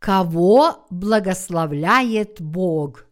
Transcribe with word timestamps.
Кого 0.00 0.86
благословляет 0.88 2.40
Бог? 2.40 3.04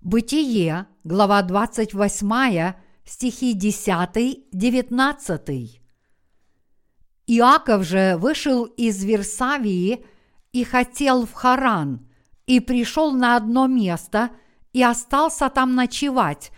Бытие, 0.00 0.86
глава 1.04 1.42
28, 1.42 2.72
стихи 3.04 3.54
10-19. 3.54 5.80
Иаков 7.26 7.84
же 7.84 8.16
вышел 8.16 8.64
из 8.64 9.04
Версавии 9.04 10.06
и 10.52 10.64
хотел 10.64 11.26
в 11.26 11.34
Харан, 11.34 12.08
и 12.46 12.60
пришел 12.60 13.12
на 13.12 13.36
одно 13.36 13.66
место 13.66 14.30
и 14.72 14.82
остался 14.82 15.50
там 15.50 15.74
ночевать, 15.74 16.52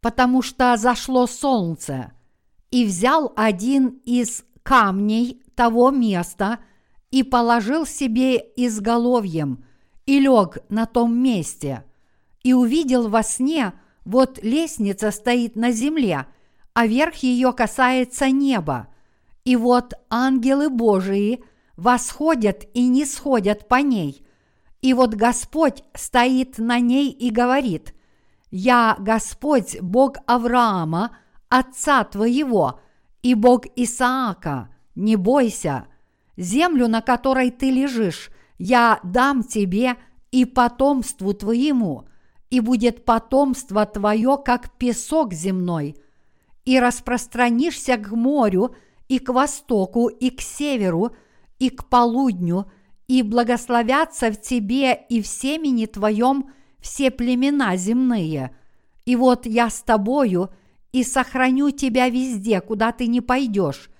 потому 0.00 0.42
что 0.42 0.76
зашло 0.76 1.26
солнце, 1.26 2.12
и 2.70 2.86
взял 2.86 3.32
один 3.34 4.00
из 4.04 4.44
камней 4.62 5.42
того 5.58 5.90
места 5.90 6.58
и 7.10 7.22
положил 7.22 7.84
себе 7.84 8.36
изголовьем 8.56 9.64
и 10.06 10.20
лег 10.20 10.58
на 10.70 10.86
том 10.86 11.14
месте– 11.14 11.84
и 12.42 12.52
увидел 12.52 13.08
во 13.08 13.22
сне, 13.22 13.74
вот 14.04 14.42
лестница 14.42 15.10
стоит 15.10 15.56
на 15.56 15.70
земле, 15.70 16.26
а 16.72 16.86
верх 16.86 17.16
ее 17.16 17.52
касается 17.52 18.30
неба, 18.30 18.88
и 19.44 19.54
вот 19.54 19.92
ангелы 20.08 20.70
Божии 20.70 21.44
восходят 21.76 22.64
и 22.74 22.88
не 22.88 23.04
сходят 23.04 23.68
по 23.68 23.76
ней, 23.76 24.26
и 24.80 24.94
вот 24.94 25.14
Господь 25.14 25.82
стоит 25.94 26.58
на 26.58 26.80
ней 26.80 27.10
и 27.10 27.30
говорит, 27.30 27.94
«Я 28.50 28.96
Господь, 28.98 29.78
Бог 29.82 30.16
Авраама, 30.26 31.18
отца 31.48 32.04
твоего, 32.04 32.80
и 33.22 33.34
Бог 33.34 33.66
Исаака, 33.76 34.70
не 34.98 35.16
бойся, 35.16 35.86
землю, 36.36 36.88
на 36.88 37.00
которой 37.00 37.50
ты 37.50 37.70
лежишь, 37.70 38.30
я 38.58 39.00
дам 39.04 39.44
тебе 39.44 39.96
и 40.32 40.44
потомству 40.44 41.32
твоему, 41.32 42.08
и 42.50 42.60
будет 42.60 43.04
потомство 43.04 43.86
твое, 43.86 44.36
как 44.44 44.76
песок 44.76 45.32
земной, 45.32 45.96
и 46.64 46.80
распространишься 46.80 47.96
к 47.96 48.10
морю, 48.10 48.74
и 49.08 49.20
к 49.20 49.32
востоку, 49.32 50.08
и 50.08 50.30
к 50.30 50.40
северу, 50.40 51.12
и 51.58 51.70
к 51.70 51.88
полудню, 51.88 52.70
и 53.06 53.22
благословятся 53.22 54.30
в 54.32 54.40
тебе 54.40 54.94
и 55.08 55.22
в 55.22 55.26
семени 55.26 55.86
твоем 55.86 56.50
все 56.80 57.10
племена 57.10 57.76
земные. 57.76 58.54
И 59.06 59.16
вот 59.16 59.46
я 59.46 59.70
с 59.70 59.80
тобою, 59.80 60.50
и 60.92 61.04
сохраню 61.04 61.70
тебя 61.70 62.08
везде, 62.08 62.60
куда 62.60 62.92
ты 62.92 63.06
не 63.06 63.20
пойдешь, 63.20 63.90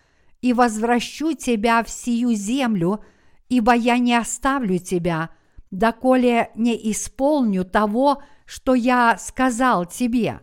и 0.41 0.53
возвращу 0.53 1.33
тебя 1.33 1.83
в 1.83 1.91
сию 1.91 2.33
землю, 2.35 3.05
ибо 3.49 3.75
я 3.75 3.99
не 3.99 4.15
оставлю 4.15 4.79
тебя, 4.79 5.31
доколе 5.71 6.51
не 6.55 6.75
исполню 6.93 7.65
того, 7.65 8.23
что 8.47 8.75
я 8.75 9.19
сказал 9.19 9.87
тебе. 9.87 10.41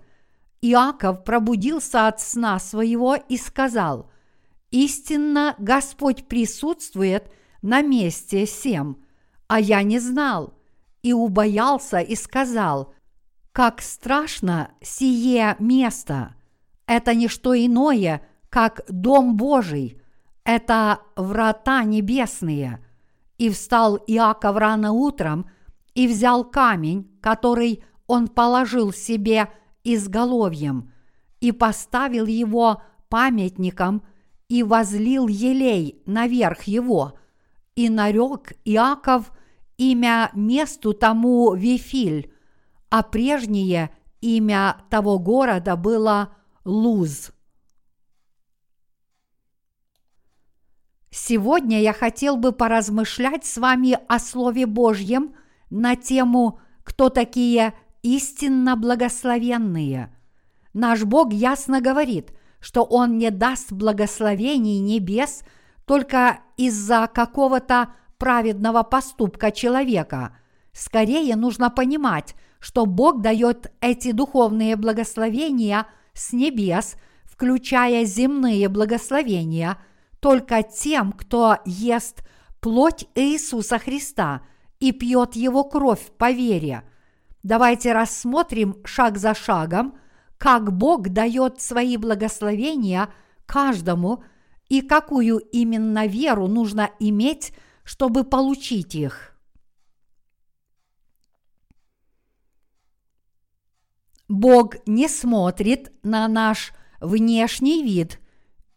Иаков 0.61 1.23
пробудился 1.23 2.07
от 2.07 2.19
сна 2.19 2.59
своего 2.59 3.15
и 3.15 3.37
сказал, 3.37 4.11
«Истинно 4.71 5.55
Господь 5.57 6.27
присутствует 6.27 7.31
на 7.61 7.81
месте 7.81 8.45
всем, 8.45 9.03
а 9.47 9.59
я 9.59 9.83
не 9.83 9.99
знал, 9.99 10.53
и 11.01 11.13
убоялся 11.13 11.99
и 11.99 12.15
сказал, 12.15 12.95
как 13.55 13.81
страшно 13.81 14.71
сие 14.81 15.55
место! 15.59 16.35
Это 16.87 17.13
не 17.13 17.29
что 17.29 17.55
иное, 17.55 18.27
как 18.55 18.85
Дом 18.87 19.35
Божий, 19.35 20.01
это 20.45 21.01
врата 21.17 21.83
небесные. 21.83 22.79
И 23.37 23.49
встал 23.49 23.97
Иаков 24.07 24.55
рано 24.55 24.93
утром 24.93 25.49
и 25.93 26.07
взял 26.07 26.45
камень, 26.45 27.19
который 27.19 27.83
он 28.07 28.29
положил 28.29 28.93
себе 28.93 29.51
изголовьем 29.83 30.93
и 31.41 31.51
поставил 31.51 32.27
его 32.27 32.81
памятником 33.09 34.03
и 34.47 34.63
возлил 34.63 35.27
елей 35.27 36.01
наверх 36.05 36.63
его, 36.63 37.19
и 37.75 37.89
нарек 37.89 38.53
Иаков 38.63 39.33
имя 39.75 40.31
месту 40.33 40.93
тому 40.93 41.53
Вифиль, 41.55 42.31
а 42.89 43.03
прежнее 43.03 43.89
имя 44.21 44.77
того 44.89 45.19
города 45.19 45.75
было 45.75 46.29
Луз. 46.63 47.34
Сегодня 51.17 51.81
я 51.81 51.93
хотел 51.93 52.35
бы 52.35 52.51
поразмышлять 52.51 53.45
с 53.45 53.57
вами 53.57 53.97
о 54.09 54.19
Слове 54.19 54.65
Божьем 54.65 55.33
на 55.69 55.95
тему 55.95 56.59
«Кто 56.83 57.07
такие 57.07 57.73
истинно 58.03 58.75
благословенные. 58.75 60.13
Наш 60.73 61.05
Бог 61.05 61.31
ясно 61.31 61.79
говорит, 61.79 62.33
что 62.59 62.83
Он 62.83 63.17
не 63.17 63.31
даст 63.31 63.71
благословений 63.71 64.79
небес 64.79 65.43
только 65.85 66.39
из-за 66.57 67.07
какого-то 67.07 67.93
праведного 68.17 68.83
поступка 68.83 69.51
человека. 69.53 70.35
Скорее 70.73 71.37
нужно 71.37 71.69
понимать, 71.69 72.35
что 72.59 72.85
Бог 72.85 73.21
дает 73.21 73.71
эти 73.79 74.11
духовные 74.11 74.75
благословения 74.75 75.87
с 76.13 76.33
небес, 76.33 76.97
включая 77.23 78.03
земные 78.03 78.67
благословения, 78.67 79.77
только 80.25 80.63
тем, 80.63 81.11
кто 81.11 81.59
ест 81.65 82.23
плоть 82.59 83.05
Иисуса 83.13 83.77
Христа 83.77 84.41
и 84.79 84.91
пьет 84.91 85.35
Его 85.35 85.63
кровь 85.63 86.11
по 86.17 86.31
вере– 86.31 86.83
Давайте 87.45 87.93
рассмотрим 87.93 88.83
шаг 88.85 89.19
за 89.19 89.35
шагом, 89.35 89.99
как 90.39 90.73
Бог 90.73 91.09
дает 91.09 91.61
свои 91.61 91.95
благословения 91.95 93.13
каждому 93.45 94.23
и 94.67 94.81
какую 94.81 95.37
именно 95.37 96.07
веру 96.07 96.47
нужно 96.47 96.89
иметь, 96.99 97.53
чтобы 97.83 98.23
получить 98.23 98.95
их. 98.95 99.37
Бог 104.27 104.77
не 104.87 105.07
смотрит 105.07 105.93
на 106.01 106.27
наш 106.27 106.73
внешний 106.99 107.83
вид 107.83 108.19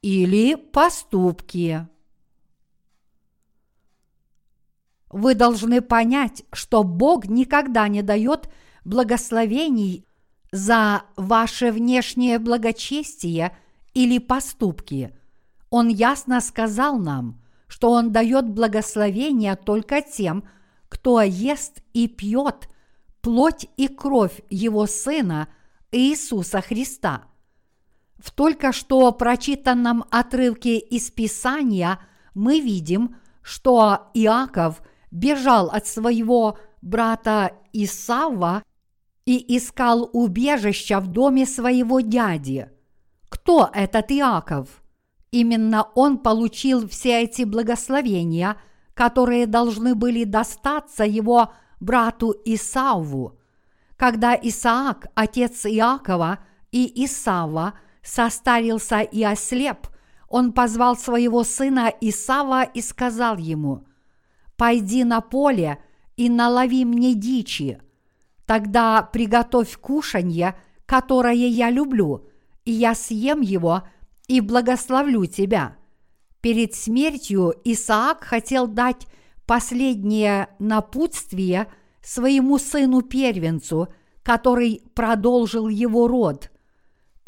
или 0.03 0.55
поступки. 0.55 1.87
Вы 5.11 5.35
должны 5.35 5.81
понять, 5.81 6.45
что 6.53 6.85
Бог 6.85 7.27
никогда 7.27 7.89
не 7.89 8.03
дает 8.03 8.51
благословений 8.85 10.07
за 10.53 11.03
ваше 11.17 11.73
внешнее 11.73 12.39
благочестие 12.39 13.57
или 13.95 14.19
поступки. 14.19 15.15
Он 15.71 15.89
ясно 15.89 16.41
сказал 16.41 16.99
нам, 16.99 17.43
что 17.69 17.91
Он 17.91 18.13
дает 18.13 18.49
благословения 18.49 19.57
только 19.57 20.03
тем, 20.03 20.45
кто 20.89 21.21
ест 21.21 21.83
и 21.93 22.09
пьет 22.09 22.69
плоть 23.21 23.67
и 23.77 23.89
кровь 23.89 24.41
Его 24.49 24.87
Сына 24.87 25.49
Иисуса 25.91 26.61
Христа. 26.61 27.25
В 28.19 28.31
только 28.33 28.73
что 28.73 29.11
прочитанном 29.13 30.05
отрывке 30.11 30.79
из 30.79 31.11
Писания 31.11 32.01
мы 32.35 32.61
видим, 32.61 33.17
что 33.43 34.11
Иаков– 34.15 34.83
бежал 35.11 35.69
от 35.69 35.87
своего 35.87 36.59
брата 36.83 37.53
Исава 37.73 38.63
и 39.25 39.57
искал 39.57 40.09
убежища 40.13 41.01
в 41.01 41.09
доме 41.09 41.47
своего 41.47 42.01
дяди. 42.01 42.71
Кто 43.29 43.71
этот 43.73 44.11
Иаков? 44.13 44.83
Именно 45.31 45.87
он 45.95 46.19
получил 46.19 46.89
все 46.89 47.23
эти 47.23 47.43
благословения, 47.43 48.57
которые 48.95 49.47
должны 49.47 49.95
были 49.95 50.25
достаться 50.25 51.05
его 51.05 51.53
брату 51.79 52.35
Исаву. 52.45 53.39
Когда 53.97 54.35
Исаак, 54.35 55.09
отец 55.15 55.67
Иакова 55.67 56.39
и 56.73 57.05
Исава, 57.05 57.75
состарился 58.09 59.01
и 59.01 59.23
ослеп, 59.23 59.87
он 60.29 60.53
позвал 60.53 60.97
своего 60.97 61.45
сына 61.45 61.93
Исава 62.01 62.63
и 62.63 62.81
сказал 62.81 63.37
ему– 63.37 63.85
пойди 64.59 65.05
на 65.05 65.23
поле 65.23 65.79
и 66.17 66.29
налови 66.29 66.85
мне 66.85 67.15
дичи. 67.15 67.81
Тогда 68.45 69.03
приготовь 69.03 69.79
кушанье, 69.79 70.59
которое 70.85 71.47
я 71.47 71.71
люблю, 71.71 72.29
и 72.65 72.73
я 72.73 72.95
съем 72.95 73.41
его 73.41 73.85
и 74.27 74.43
благословлю 74.43 75.25
тебя». 75.25 75.77
Перед 76.41 76.75
смертью 76.75 77.53
Исаак 77.65 78.23
хотел 78.23 78.69
дать 78.69 79.09
последнее 79.45 80.49
напутствие 80.61 81.67
своему 82.01 82.59
сыну-первенцу, 82.59 83.89
который 84.23 84.83
продолжил 84.95 85.67
его 85.67 86.07
род. 86.07 86.53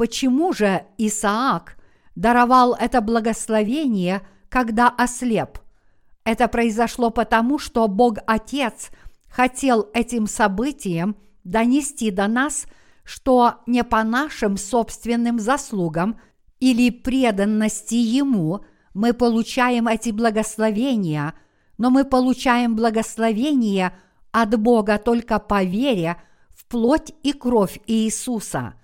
Почему 0.01 0.55
же 0.55 0.87
Исаак 0.97 1.77
даровал 2.15 2.73
это 2.73 3.03
благословение, 3.03 4.23
когда 4.49 4.89
ослеп– 4.89 5.59
Это 6.25 6.49
произошло 6.49 7.11
потому, 7.11 7.59
что 7.59 7.87
Бог 7.87 8.17
Отец 8.27 8.93
хотел 9.29 9.91
этим 9.93 10.27
событием 10.27 11.17
донести 11.45 12.11
до 12.11 12.29
нас, 12.29 12.65
что 13.05 13.57
не 13.67 13.85
по 13.85 14.03
нашим 14.03 14.57
собственным 14.57 15.39
заслугам 15.39 16.19
или 16.61 16.89
преданности 16.89 17.97
Ему 17.97 18.65
мы 18.95 19.13
получаем 19.13 19.87
эти 19.87 20.13
благословения, 20.13 21.35
но 21.77 21.91
мы 21.91 22.07
получаем 22.07 22.75
благословения 22.75 23.93
от 24.33 24.59
Бога 24.59 24.97
только 24.97 25.39
по 25.39 25.63
вере 25.63 26.17
в 26.57 26.65
плоть 26.65 27.13
и 27.23 27.35
кровь 27.35 27.79
Иисуса. 27.87 28.80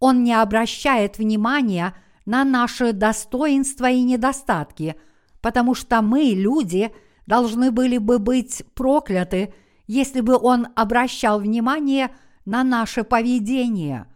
Он 0.00 0.22
не 0.24 0.34
обращает 0.34 1.18
внимания 1.18 1.94
на 2.26 2.44
наши 2.44 2.92
достоинства 2.92 3.90
и 3.90 4.02
недостатки, 4.02 4.96
потому 5.40 5.74
что 5.74 6.02
мы, 6.02 6.32
люди, 6.34 6.92
должны 7.26 7.70
были 7.70 7.98
бы 7.98 8.18
быть 8.18 8.62
прокляты, 8.74 9.54
если 9.86 10.20
бы 10.20 10.36
Он 10.36 10.68
обращал 10.74 11.40
внимание 11.40 12.14
на 12.44 12.64
наше 12.64 13.04
поведение. 13.04 14.06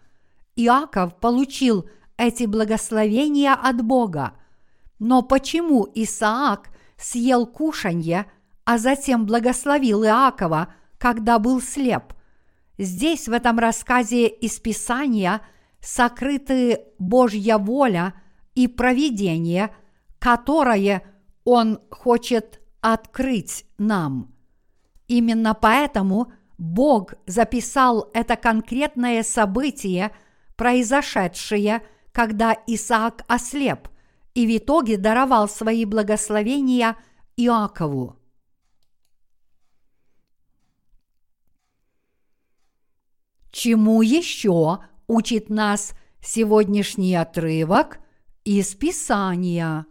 Иаков 0.57 1.17
получил 1.17 1.89
эти 2.17 2.45
благословения 2.45 3.55
от 3.55 3.83
Бога. 3.83 4.33
Но 4.99 5.23
почему 5.23 5.87
Исаак 5.95 6.71
съел 6.97 7.47
кушанье, 7.47 8.27
а 8.65 8.79
затем 8.79 9.25
благословил 9.25 10.05
Иакова, 10.05 10.75
когда 10.99 11.39
был 11.39 11.61
слеп? 11.63 12.13
Здесь, 12.77 13.29
в 13.29 13.33
этом 13.33 13.59
рассказе 13.59 14.29
из 14.29 14.59
Писания, 14.59 15.41
сокрыты 15.81 16.81
Божья 16.99 17.59
воля 17.59 18.15
и 18.55 18.69
провидение, 18.69 19.75
которое 20.19 21.03
Он 21.45 21.81
хочет 21.91 22.61
открыть 22.81 23.65
нам. 23.79 24.35
Именно 25.07 25.55
поэтому 25.55 26.33
Бог 26.59 27.15
записал 27.27 28.11
это 28.13 28.37
конкретное 28.37 29.23
событие, 29.23 30.13
произошедшее, 30.57 31.83
когда 32.13 32.57
Исаак 32.67 33.25
ослеп, 33.29 33.89
и 34.35 34.47
в 34.47 34.59
итоге 34.59 34.97
даровал 34.97 35.49
свои 35.49 35.85
благословения 35.85 36.97
Иакову. 37.37 38.17
Чему 43.51 44.03
еще 44.03 44.81
учит 45.09 45.51
нас 45.51 45.95
сегодняшний 46.23 47.17
отрывок 47.17 47.99
из 48.45 48.75
Писания? 48.77 49.87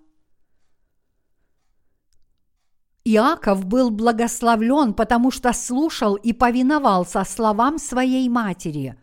Иаков 3.04 3.66
был 3.66 3.90
благословлен, 3.90 4.94
потому 4.94 5.31
что 5.31 5.54
слушал 5.54 6.16
и 6.16 6.34
повиновался 6.34 7.24
словам 7.24 7.80
своей 7.80 8.30
матери. 8.30 8.98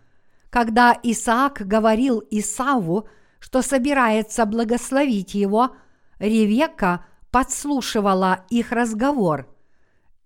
Когда 0.51 0.97
Исаак 1.03 1.67
говорил 1.67 2.23
Исаву, 2.31 3.09
что 3.41 3.63
собирается 3.63 4.47
благословить 4.47 5.35
его, 5.35 5.75
Ревека 6.19 7.07
подслушивала 7.31 8.45
их 8.51 8.71
разговор 8.73 9.49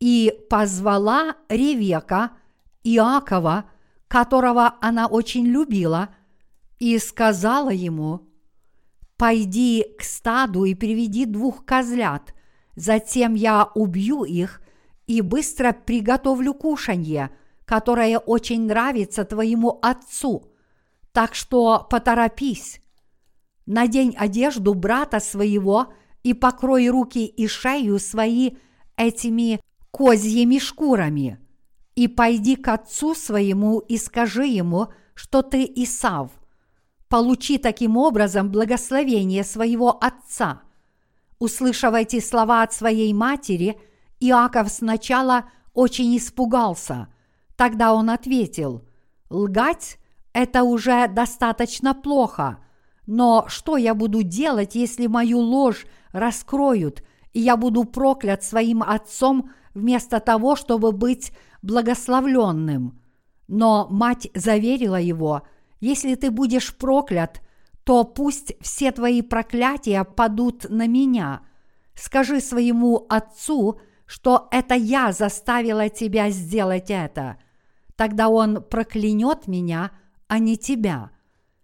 и 0.00 0.34
позвала 0.50 1.36
Ревека 1.48 2.32
Иакова, 2.84 3.64
которого 4.08 4.74
она 4.80 5.06
очень 5.06 5.46
любила, 5.46 6.10
и 6.78 6.98
сказала 6.98 7.70
ему, 7.70 8.26
«Пойди 9.16 9.84
к 9.98 10.02
стаду 10.02 10.64
и 10.64 10.74
приведи 10.74 11.24
двух 11.24 11.64
козлят– 11.64 12.34
Затем 12.78 13.34
я 13.34 13.68
убью 13.74 14.22
их 14.22 14.62
и 15.08 15.20
быстро 15.20 15.72
приготовлю 15.72 16.54
кушанье, 16.54 17.30
которое 17.64 18.18
очень 18.20 18.66
нравится 18.66 19.24
твоему 19.24 19.80
отцу. 19.82 20.52
Так 21.10 21.34
что 21.34 21.84
поторопись. 21.90 22.80
Надень 23.66 24.14
одежду 24.16 24.74
брата 24.74 25.18
своего 25.18 25.92
и 26.22 26.34
покрой 26.34 26.88
руки 26.88 27.26
и 27.26 27.48
шею 27.48 27.98
свои 27.98 28.52
этими 28.96 29.60
козьими 29.90 30.60
шкурами. 30.60 31.40
И 31.98 32.06
пойди 32.06 32.56
к 32.56 32.68
отцу 32.68 33.14
своему 33.14 33.80
и 33.80 33.98
скажи 33.98 34.46
ему, 34.46 34.88
что 35.14 35.42
ты 35.42 35.64
Исав. 35.64 36.30
Получи 37.08 37.58
таким 37.58 37.96
образом 37.96 38.50
благословение 38.50 39.44
своего 39.44 39.90
отца– 39.90 40.62
Услышав 41.38 41.94
эти 41.94 42.20
слова 42.20 42.62
от 42.62 42.72
своей 42.72 43.12
матери, 43.12 43.80
Иаков 44.18 44.68
сначала 44.70 45.44
очень 45.72 46.16
испугался. 46.16 47.08
Тогда 47.56 47.94
он 47.94 48.10
ответил, 48.10 48.84
«Лгать– 49.30 49.98
это 50.32 50.64
уже 50.64 51.06
достаточно 51.06 51.94
плохо, 51.94 52.58
но 53.06 53.44
что 53.46 53.76
я 53.76 53.94
буду 53.94 54.22
делать, 54.22 54.74
если 54.74 55.06
мою 55.06 55.38
ложь 55.38 55.86
раскроют, 56.12 57.04
и 57.32 57.40
я 57.40 57.56
буду 57.56 57.84
проклят 57.84 58.42
своим 58.42 58.82
отцом 58.82 59.50
вместо 59.74 60.18
того, 60.18 60.56
чтобы 60.56 60.90
быть 60.90 61.32
благословленным?» 61.62 63.00
Но 63.46 63.88
мать 63.90 64.28
заверила 64.34 65.00
его, 65.00 65.42
«Если 65.80 66.14
ты 66.14 66.30
будешь 66.30 66.76
проклят– 66.76 67.40
то 67.88 68.04
пусть 68.04 68.52
все 68.60 68.92
твои 68.92 69.22
проклятия 69.22 70.04
падут 70.04 70.66
на 70.68 70.86
меня. 70.86 71.40
Скажи 71.94 72.42
своему 72.42 73.06
отцу, 73.08 73.80
что 74.04 74.46
это 74.50 74.74
я 74.74 75.10
заставила 75.12 75.88
тебя 75.88 76.28
сделать 76.28 76.90
это. 76.90 77.38
Тогда 77.96 78.28
он 78.28 78.62
проклянет 78.62 79.48
меня, 79.48 79.92
а 80.26 80.38
не 80.38 80.58
тебя. 80.58 81.12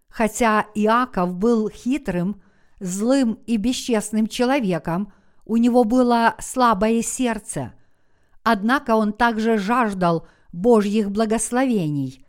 Хотя 0.08 0.64
Иаков 0.74 1.34
был 1.34 1.68
хитрым, 1.68 2.40
злым 2.80 3.34
и 3.46 3.58
бесчестным 3.58 4.26
человеком, 4.26 5.12
у 5.44 5.58
него 5.58 5.84
было 5.84 6.36
слабое 6.38 7.02
сердце. 7.02 7.74
Однако 8.44 8.94
он 8.94 9.14
также 9.14 9.58
жаждал 9.58 10.26
Божьих 10.52 11.10
благословений. 11.10 12.24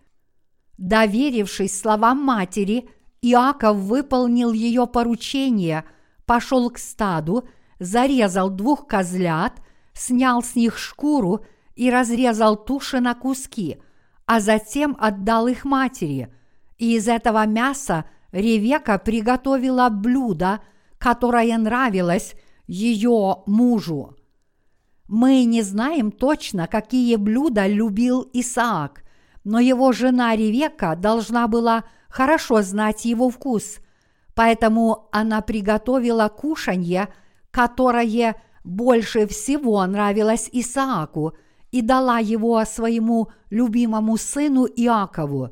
Доверившись 0.77 1.79
словам 1.79 2.23
матери, 2.23 2.89
Иаков 3.21 3.77
выполнил 3.77 4.51
ее 4.51 4.87
поручение, 4.87 5.83
пошел 6.25 6.69
к 6.69 6.77
стаду, 6.77 7.47
зарезал 7.79 8.49
двух 8.49 8.87
козлят, 8.87 9.61
снял 9.93 10.41
с 10.41 10.55
них 10.55 10.77
шкуру 10.77 11.45
и 11.75 11.91
разрезал 11.91 12.55
туши 12.55 12.99
на 13.01 13.13
куски, 13.13 13.77
а 14.25 14.39
затем 14.39 14.95
отдал 14.99 15.47
их 15.47 15.65
матери. 15.65 16.33
И 16.77 16.95
из 16.95 17.07
этого 17.07 17.45
мяса 17.45 18.05
Ревека 18.31 18.97
приготовила 18.99 19.89
блюдо, 19.89 20.61
которое 20.97 21.57
нравилось 21.57 22.35
ее 22.67 23.43
мужу. 23.45 24.14
Мы 25.07 25.45
не 25.45 25.61
знаем 25.61 26.11
точно, 26.11 26.67
какие 26.67 27.15
блюда 27.15 27.67
любил 27.67 28.27
Исаак, 28.33 29.03
но 29.43 29.59
его 29.59 29.91
жена 29.91 30.35
Ревека 30.35 30.95
должна 30.95 31.47
была 31.47 31.83
хорошо 32.09 32.61
знать 32.63 33.05
его 33.05 33.29
вкус, 33.29 33.77
поэтому 34.33 35.07
она 35.11 35.41
приготовила 35.41 36.27
кушанье, 36.29 37.09
которое 37.51 38.35
больше 38.63 39.27
всего 39.27 39.85
нравилось 39.85 40.49
Исааку, 40.51 41.33
и 41.71 41.81
дала 41.81 42.19
его 42.19 42.63
своему 42.65 43.29
любимому 43.49 44.17
сыну 44.17 44.65
Иакову. 44.65 45.49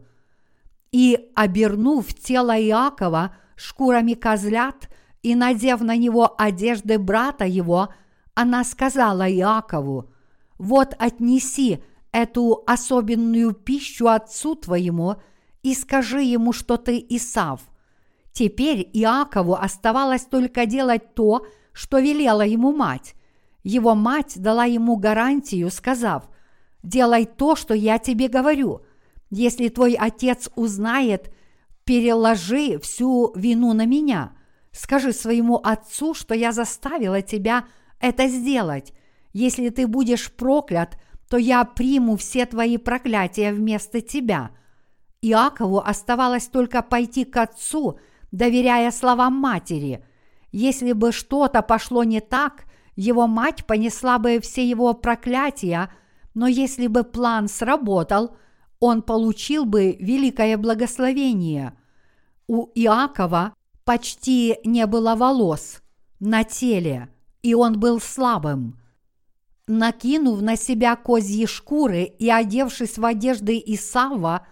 И, 0.92 1.30
обернув 1.36 2.14
тело 2.14 2.58
Иакова 2.60 3.36
шкурами 3.56 4.14
козлят 4.14 4.90
и 5.22 5.36
надев 5.36 5.82
на 5.82 5.98
него 5.98 6.34
одежды 6.38 6.98
брата 6.98 7.46
его, 7.46 7.90
она 8.36 8.64
сказала 8.64 9.30
Иакову, 9.30 10.12
«Вот 10.58 10.96
отнеси 10.98 11.84
эту 12.12 12.64
особенную 12.68 13.54
пищу 13.54 14.08
отцу 14.08 14.56
твоему– 14.56 15.16
и 15.64 15.74
скажи 15.74 16.22
ему, 16.22 16.52
что 16.52 16.78
ты 16.78 17.04
Исав. 17.10 17.62
Теперь 18.34 18.90
Иакову 18.94 19.56
оставалось 19.56 20.26
только 20.26 20.66
делать 20.66 21.16
то, 21.16 21.46
что 21.72 22.00
велела 22.00 22.42
ему 22.42 22.74
мать. 22.74 23.16
Его 23.64 23.96
мать 23.96 24.34
дала 24.36 24.66
ему 24.66 24.98
гарантию, 24.98 25.72
сказав, 25.72 26.30
«Делай 26.84 27.26
то, 27.26 27.56
что 27.56 27.74
я 27.74 27.98
тебе 27.98 28.28
говорю. 28.28 28.82
Если 29.30 29.70
твой 29.70 29.94
отец 29.94 30.50
узнает, 30.56 31.34
переложи 31.86 32.78
всю 32.80 33.32
вину 33.36 33.72
на 33.74 33.86
меня. 33.86 34.34
Скажи 34.72 35.14
своему 35.14 35.56
отцу, 35.64 36.14
что 36.14 36.36
я 36.36 36.52
заставила 36.52 37.22
тебя 37.22 37.66
это 38.04 38.28
сделать. 38.28 38.94
Если 39.32 39.70
ты 39.70 39.88
будешь 39.88 40.32
проклят, 40.32 41.00
то 41.30 41.38
я 41.38 41.64
приму 41.64 42.18
все 42.18 42.46
твои 42.46 42.78
проклятия 42.78 43.52
вместо 43.52 44.02
тебя». 44.02 44.52
Иакову 45.22 45.80
оставалось 45.80 46.48
только 46.48 46.82
пойти 46.82 47.24
к 47.24 47.38
отцу, 47.38 47.98
доверяя 48.34 48.92
словам 48.92 49.36
матери. 49.36 50.06
Если 50.52 50.92
бы 50.92 51.14
что-то 51.14 51.62
пошло 51.62 52.04
не 52.04 52.20
так, 52.20 52.66
его 52.98 53.26
мать 53.26 53.66
понесла 53.66 54.20
бы 54.20 54.42
все 54.42 54.68
его 54.68 54.94
проклятия, 54.94 55.90
но 56.34 56.48
если 56.48 56.88
бы 56.88 57.06
план 57.06 57.48
сработал, 57.48 58.36
он 58.82 59.02
получил 59.02 59.64
бы 59.64 59.96
великое 59.98 60.58
благословение. 60.58 61.72
У 62.48 62.70
Иакова 62.76 63.54
почти 63.86 64.58
не 64.66 64.86
было 64.88 65.16
волос 65.16 65.82
на 66.20 66.44
теле, 66.44 67.08
и 67.44 67.54
он 67.54 67.80
был 67.80 68.00
слабым. 68.00 68.80
Накинув 69.68 70.42
на 70.42 70.56
себя 70.56 70.96
козьи 70.96 71.46
шкуры 71.46 72.04
и 72.04 72.30
одевшись 72.30 72.98
в 72.98 73.06
одежды 73.06 73.62
Исава, 73.66 74.48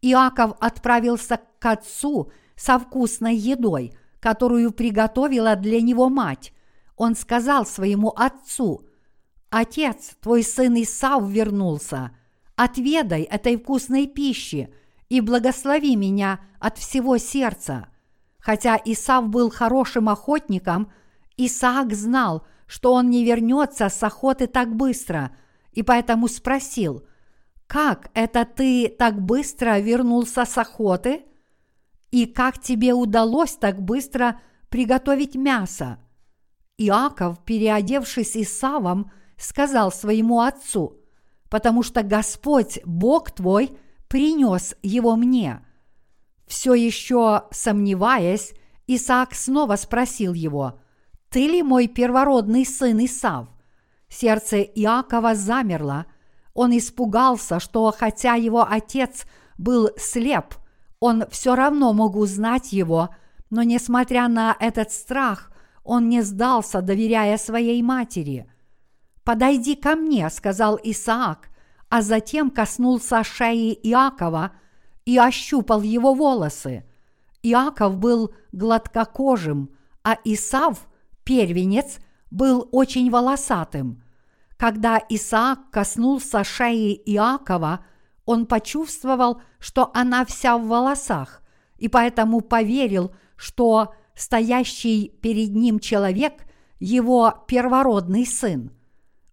Иаков 0.00 0.56
отправился 0.60 1.40
к 1.58 1.66
отцу 1.66 2.30
со 2.56 2.78
вкусной 2.78 3.36
едой, 3.36 3.96
которую 4.20 4.72
приготовила 4.72 5.56
для 5.56 5.80
него 5.80 6.08
мать. 6.08 6.52
Он 6.96 7.14
сказал 7.14 7.66
своему 7.66 8.12
отцу, 8.16 8.86
«Отец, 9.50 10.16
твой 10.20 10.42
сын 10.42 10.74
Исав 10.82 11.28
вернулся. 11.28 12.10
Отведай 12.56 13.22
этой 13.22 13.56
вкусной 13.56 14.06
пищи 14.06 14.72
и 15.08 15.20
благослови 15.20 15.94
меня 15.96 16.40
от 16.58 16.78
всего 16.78 17.18
сердца». 17.18 17.88
Хотя 18.38 18.80
Исав 18.84 19.28
был 19.28 19.50
хорошим 19.50 20.08
охотником, 20.08 20.92
Исаак 21.36 21.92
знал, 21.94 22.46
что 22.66 22.92
он 22.92 23.10
не 23.10 23.24
вернется 23.24 23.88
с 23.88 24.02
охоты 24.02 24.46
так 24.46 24.74
быстро, 24.74 25.36
и 25.72 25.82
поэтому 25.82 26.28
спросил, 26.28 27.06
«Как 27.66 28.10
это 28.14 28.44
ты 28.44 28.88
так 28.88 29.20
быстро 29.20 29.78
вернулся 29.78 30.44
с 30.44 30.56
охоты? 30.56 31.24
И 32.10 32.26
как 32.26 32.60
тебе 32.60 32.94
удалось 32.94 33.56
так 33.56 33.80
быстро 33.82 34.40
приготовить 34.68 35.34
мясо?» 35.34 35.98
Иаков, 36.78 37.44
переодевшись 37.44 38.36
Исавом, 38.36 39.10
сказал 39.36 39.92
своему 39.92 40.40
отцу, 40.40 41.00
«Потому 41.50 41.82
что 41.82 42.02
Господь, 42.02 42.80
Бог 42.84 43.30
твой, 43.30 43.76
принес 44.08 44.74
его 44.82 45.16
мне». 45.16 45.60
Все 46.46 46.74
еще 46.74 47.44
сомневаясь, 47.50 48.52
Исаак 48.86 49.34
снова 49.34 49.76
спросил 49.76 50.32
его, 50.32 50.78
«Ты 51.36 51.48
ли 51.48 51.62
мой 51.62 51.86
первородный 51.86 52.64
сын 52.64 53.04
Исав?» 53.04 53.48
Сердце 54.08 54.62
Иакова 54.62 55.34
замерло. 55.34 56.06
Он 56.54 56.74
испугался, 56.74 57.60
что 57.60 57.92
хотя 57.94 58.36
его 58.36 58.66
отец 58.66 59.26
был 59.58 59.90
слеп, 59.98 60.54
он 60.98 61.24
все 61.30 61.54
равно 61.54 61.92
мог 61.92 62.16
узнать 62.16 62.72
его, 62.72 63.10
но 63.50 63.62
несмотря 63.64 64.28
на 64.28 64.56
этот 64.58 64.92
страх, 64.92 65.52
он 65.84 66.08
не 66.08 66.22
сдался, 66.22 66.80
доверяя 66.80 67.36
своей 67.36 67.82
матери. 67.82 68.50
«Подойди 69.22 69.74
ко 69.74 69.94
мне»,— 69.94 70.30
сказал 70.30 70.80
Исаак, 70.82 71.50
а 71.90 72.00
затем 72.00 72.48
коснулся 72.48 73.22
шеи 73.24 73.74
Иакова 73.82 74.52
и 75.04 75.18
ощупал 75.18 75.82
его 75.82 76.14
волосы. 76.14 76.86
Иаков 77.42 77.98
был 77.98 78.32
гладкокожим, 78.52 79.68
а 80.02 80.16
Исав, 80.24 80.88
первенец, 81.26 81.98
был 82.30 82.66
очень 82.72 83.10
волосатым. 83.10 84.02
Когда 84.56 85.02
Исаак 85.10 85.70
коснулся 85.70 86.44
шеи 86.44 86.94
Иакова, 87.04 87.84
он 88.24 88.46
почувствовал, 88.46 89.42
что 89.58 89.90
она 89.92 90.24
вся 90.24 90.56
в 90.56 90.66
волосах, 90.66 91.42
и 91.76 91.88
поэтому 91.88 92.40
поверил, 92.40 93.14
что 93.36 93.94
стоящий 94.14 95.10
перед 95.20 95.54
ним 95.54 95.78
человек– 95.80 96.32
его 96.78 97.32
первородный 97.46 98.26
сын. 98.26 98.70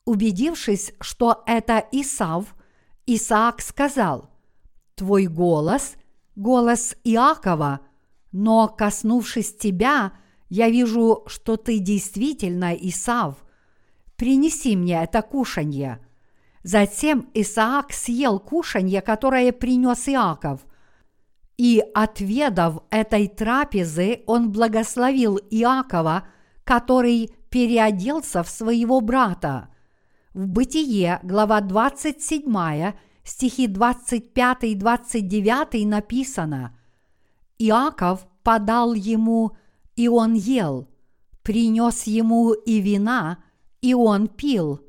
Убедившись, 0.06 0.94
что 1.00 1.44
это 1.46 1.86
Исав, 1.92 2.56
Исаак 3.06 3.62
сказал, 3.62 4.30
«Твой 4.96 5.28
голос– 5.28 5.96
голос 6.36 6.96
Иакова, 7.04 7.82
но, 8.32 8.68
коснувшись 8.68 9.56
тебя, 9.56 10.14
я 10.54 10.70
вижу, 10.70 11.24
что 11.28 11.58
ты 11.58 11.80
действительно 11.80 12.74
Исав. 12.74 13.36
Принеси 14.16 14.76
мне 14.76 15.04
это 15.04 15.22
кушанье». 15.22 16.00
Затем 16.64 17.28
Исаак 17.34 17.92
съел 17.92 18.40
кушанье, 18.40 19.02
которое 19.02 19.52
принес 19.52 20.08
Иаков– 20.08 20.66
и, 21.58 21.84
отведав 21.94 22.84
этой 22.90 23.28
трапезы, 23.28 24.24
он 24.26 24.52
благословил 24.52 25.38
Иакова, 25.38 26.28
который 26.64 27.32
переоделся 27.50 28.44
в 28.44 28.50
своего 28.50 29.02
брата. 29.02 29.70
В 30.34 30.48
Бытие, 30.48 31.20
глава 31.22 31.62
27, 31.62 32.94
стихи 33.24 33.68
25 33.68 34.64
и 34.64 34.76
29 34.76 35.86
написано 35.86 36.76
«Иаков 37.60 38.26
подал 38.42 38.94
ему, 38.94 39.56
и 39.96 40.08
он 40.08 40.34
ел, 40.34 40.88
принес 41.42 42.04
ему 42.04 42.54
и 42.54 42.80
вина, 42.80 43.44
и 43.82 43.94
он 43.94 44.28
пил. 44.28 44.82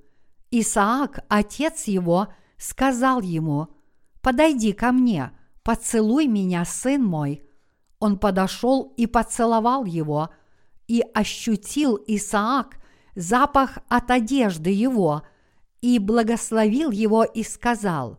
Исаак, 0.51 1.25
отец 1.29 1.85
его, 1.85 2.29
сказал 2.57 3.21
ему, 3.21 3.69
«Подойди 4.21 4.73
ко 4.73 4.93
мне, 4.93 5.33
«Поцелуй 5.65 6.27
меня, 6.27 6.67
сын 6.67 7.03
мой!» 7.03 7.43
Он 7.99 8.19
подошел 8.19 8.93
и 8.99 9.07
поцеловал 9.07 9.87
его, 9.87 10.29
и 10.87 11.03
ощутил 11.15 11.99
Исаак 12.07 12.77
запах 13.15 13.79
от 13.89 14.11
одежды 14.11 14.69
его, 14.71 15.23
и 15.81 15.99
благословил 15.99 16.91
его 16.91 17.25
и 17.25 17.43
сказал, 17.43 18.19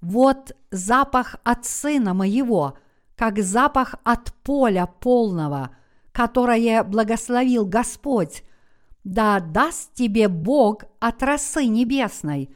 «Вот 0.00 0.56
запах 0.70 1.36
от 1.42 1.64
сына 1.64 2.14
моего, 2.14 2.78
как 3.16 3.40
запах 3.40 3.96
от 4.04 4.32
поля 4.44 4.86
полного, 4.86 5.70
которое 6.18 6.82
благословил 6.82 7.64
Господь, 7.64 8.42
да 9.04 9.38
даст 9.38 9.94
тебе 9.94 10.26
Бог 10.26 10.82
от 10.98 11.22
росы 11.22 11.66
небесной 11.66 12.50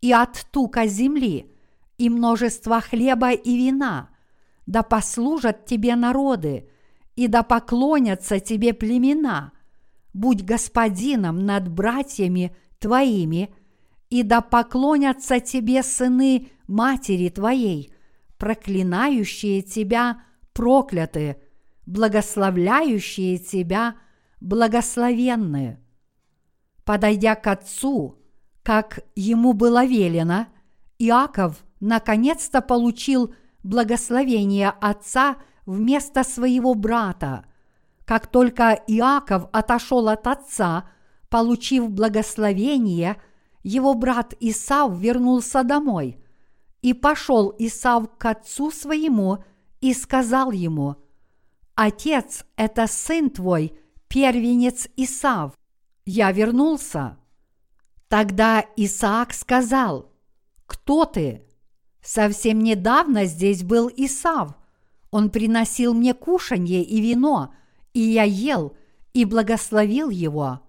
и 0.00 0.12
от 0.12 0.46
тука 0.52 0.86
земли, 0.86 1.50
и 1.96 2.10
множество 2.10 2.80
хлеба 2.80 3.32
и 3.32 3.56
вина, 3.56 4.10
да 4.66 4.84
послужат 4.84 5.66
тебе 5.66 5.96
народы, 5.96 6.70
и 7.16 7.26
да 7.26 7.42
поклонятся 7.42 8.38
тебе 8.38 8.72
племена. 8.72 9.50
Будь 10.14 10.44
господином 10.44 11.44
над 11.44 11.68
братьями 11.68 12.54
твоими, 12.78 13.52
и 14.10 14.22
да 14.22 14.40
поклонятся 14.42 15.40
тебе 15.40 15.82
сыны 15.82 16.50
матери 16.68 17.30
твоей, 17.30 17.92
проклинающие 18.36 19.62
тебя 19.62 20.22
прокляты, 20.52 21.38
благословляющие 21.88 23.38
тебя 23.38 23.96
благословенны. 24.40 25.80
Подойдя 26.84 27.34
к 27.34 27.46
отцу, 27.46 28.18
как 28.62 29.00
ему 29.16 29.54
было 29.54 29.86
велено, 29.86 30.48
Иаков 30.98 31.64
наконец-то 31.80 32.60
получил 32.60 33.34
благословение 33.62 34.68
отца 34.68 35.38
вместо 35.64 36.24
своего 36.24 36.74
брата. 36.74 37.46
Как 38.04 38.26
только 38.26 38.72
Иаков 38.86 39.48
отошел 39.52 40.08
от 40.08 40.26
отца, 40.26 40.90
получив 41.30 41.90
благословение, 41.90 43.16
его 43.62 43.94
брат 43.94 44.34
Исав 44.40 44.98
вернулся 44.98 45.62
домой. 45.62 46.22
И 46.82 46.92
пошел 46.92 47.54
Исав 47.58 48.14
к 48.18 48.26
отцу 48.26 48.70
своему 48.70 49.38
и 49.80 49.94
сказал 49.94 50.50
ему, 50.50 50.96
«Отец, 51.80 52.44
это 52.56 52.88
сын 52.88 53.30
твой, 53.30 53.72
первенец 54.08 54.88
Исав. 54.96 55.56
Я 56.04 56.32
вернулся». 56.32 57.18
Тогда 58.08 58.64
Исаак 58.74 59.32
сказал, 59.32 60.10
«Кто 60.66 61.04
ты?» 61.04 61.46
Совсем 62.02 62.64
недавно 62.64 63.26
здесь 63.26 63.62
был 63.62 63.88
Исав. 63.96 64.56
Он 65.12 65.30
приносил 65.30 65.94
мне 65.94 66.14
кушанье 66.14 66.82
и 66.82 67.00
вино, 67.00 67.54
и 67.94 68.00
я 68.00 68.24
ел 68.24 68.74
и 69.12 69.24
благословил 69.24 70.10
его. 70.10 70.68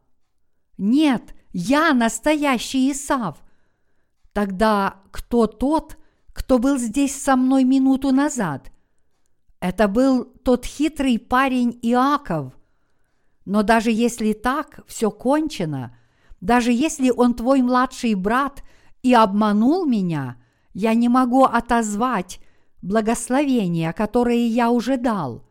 Нет, 0.77 1.33
я 1.53 1.91
настоящий 1.95 2.91
Исав. 2.91 3.43
Тогда 4.31 5.01
кто 5.09 5.47
тот, 5.47 5.97
кто 6.33 6.59
был 6.59 6.77
здесь 6.77 7.19
со 7.19 7.35
мной 7.35 7.63
минуту 7.63 8.11
назад? 8.11 8.71
Это 9.59 9.87
был 9.87 10.25
тот 10.25 10.65
хитрый 10.65 11.19
парень 11.19 11.77
Иаков. 11.81 12.53
Но 13.45 13.63
даже 13.63 13.91
если 13.91 14.33
так, 14.33 14.81
все 14.87 15.11
кончено, 15.11 15.97
даже 16.39 16.71
если 16.71 17.09
он 17.09 17.33
твой 17.33 17.61
младший 17.61 18.13
брат 18.13 18.63
и 19.03 19.13
обманул 19.13 19.85
меня– 19.85 20.37
я 20.73 20.93
не 20.93 21.09
могу 21.09 21.43
отозвать 21.43 22.39
благословения, 22.81 23.91
которые 23.91 24.47
я 24.47 24.71
уже 24.71 24.97
дал. 24.97 25.43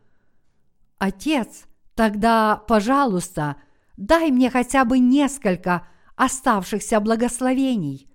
Отец, 0.97 1.65
тогда, 1.93 2.55
пожалуйста, 2.67 3.57
дай 3.97 4.31
мне 4.31 4.49
хотя 4.49 4.85
бы 4.85 4.99
несколько 4.99 5.87
оставшихся 6.15 6.99
благословений. 6.99 8.07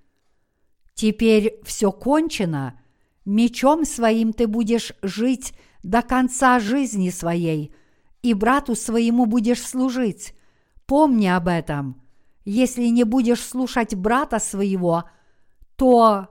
Теперь 0.94 1.60
все 1.64 1.92
кончено, 1.92 2.80
мечом 3.24 3.84
своим 3.84 4.32
ты 4.32 4.46
будешь 4.46 4.92
жить 5.02 5.54
до 5.84 6.00
конца 6.02 6.58
жизни 6.58 7.10
своей, 7.10 7.72
и 8.22 8.34
брату 8.34 8.74
своему 8.74 9.26
будешь 9.26 9.62
служить. 9.62 10.34
Помни 10.86 11.26
об 11.26 11.46
этом. 11.46 12.02
Если 12.44 12.86
не 12.86 13.04
будешь 13.04 13.42
слушать 13.42 13.94
брата 13.94 14.38
своего, 14.38 15.04
то 15.76 16.28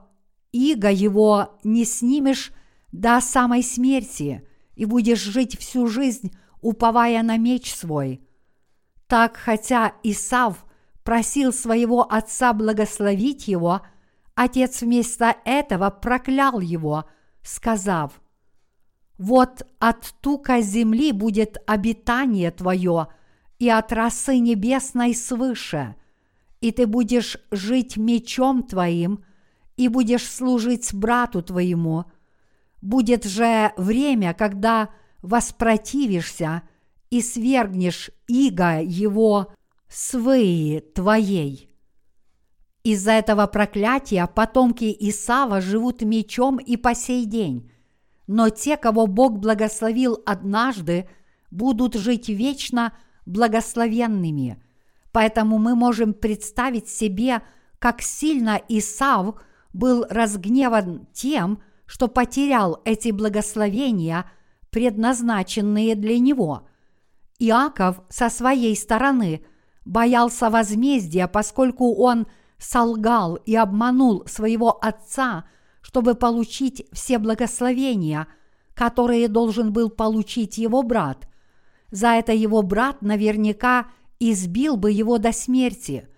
иго 0.52 0.90
его 0.90 1.58
не 1.62 1.84
снимешь 1.84 2.52
до 2.92 3.20
самой 3.20 3.62
смерти 3.62 4.46
и 4.74 4.84
будешь 4.84 5.22
жить 5.22 5.56
всю 5.58 5.86
жизнь, 5.86 6.32
уповая 6.60 7.22
на 7.22 7.36
меч 7.36 7.72
свой. 7.72 8.26
Так, 9.06 9.36
хотя 9.36 9.92
Исав 10.02 10.64
просил 11.04 11.52
своего 11.52 12.02
отца 12.02 12.52
благословить 12.52 13.46
его, 13.46 13.82
отец 14.34 14.82
вместо 14.82 15.36
этого 15.44 15.90
проклял 15.90 16.58
его, 16.58 17.04
сказав, 17.42 18.20
«Вот 19.18 19.66
от 19.78 20.14
тука 20.20 20.60
земли 20.60 21.12
будет 21.12 21.58
обитание 21.66 22.50
твое, 22.50 23.08
и 23.58 23.68
от 23.68 23.92
росы 23.92 24.38
небесной 24.38 25.14
свыше, 25.14 25.94
и 26.60 26.72
ты 26.72 26.86
будешь 26.86 27.36
жить 27.50 27.96
мечом 27.96 28.62
твоим, 28.62 29.24
и 29.76 29.88
будешь 29.88 30.28
служить 30.28 30.92
брату 30.94 31.42
твоему. 31.42 32.04
Будет 32.80 33.24
же 33.24 33.72
время, 33.76 34.34
когда 34.34 34.90
воспротивишься 35.22 36.62
и 37.10 37.22
свергнешь 37.22 38.10
иго 38.26 38.80
его 38.82 39.52
свыи 39.88 40.80
твоей. 40.80 41.70
Из-за 42.82 43.12
этого 43.12 43.46
проклятия 43.46 44.26
потомки 44.26 44.94
Исава 45.00 45.60
живут 45.60 46.02
мечом 46.02 46.58
и 46.58 46.76
по 46.76 46.94
сей 46.94 47.24
день, 47.24 47.70
но 48.26 48.48
те, 48.48 48.76
кого 48.76 49.06
Бог 49.06 49.38
благословил 49.38 50.22
однажды, 50.24 51.08
будут 51.50 51.94
жить 51.94 52.28
вечно 52.28 52.92
благословенными. 53.26 54.62
Поэтому 55.12 55.58
мы 55.58 55.74
можем 55.74 56.12
представить 56.12 56.88
себе, 56.88 57.42
как 57.78 58.02
сильно 58.02 58.60
Исав 58.68 59.36
был 59.72 60.06
разгневан 60.08 61.06
тем, 61.12 61.60
что 61.86 62.08
потерял 62.08 62.80
эти 62.84 63.10
благословения, 63.10 64.30
предназначенные 64.70 65.94
для 65.94 66.18
него. 66.18 66.66
Иаков 67.38 68.00
со 68.08 68.30
своей 68.30 68.74
стороны 68.76 69.44
боялся 69.84 70.50
возмездия, 70.50 71.28
поскольку 71.28 71.94
он 71.94 72.26
солгал 72.58 73.36
и 73.36 73.54
обманул 73.54 74.24
своего 74.26 74.70
отца, 74.84 75.44
чтобы 75.84 76.14
получить 76.14 76.86
все 76.92 77.18
благословения, 77.18 78.26
которые 78.72 79.28
должен 79.28 79.70
был 79.70 79.90
получить 79.90 80.56
его 80.56 80.82
брат. 80.82 81.28
За 81.90 82.08
это 82.14 82.32
его 82.32 82.62
брат 82.62 83.02
наверняка 83.02 83.88
избил 84.18 84.78
бы 84.78 84.90
его 84.90 85.18
до 85.18 85.32
смерти. 85.32 86.08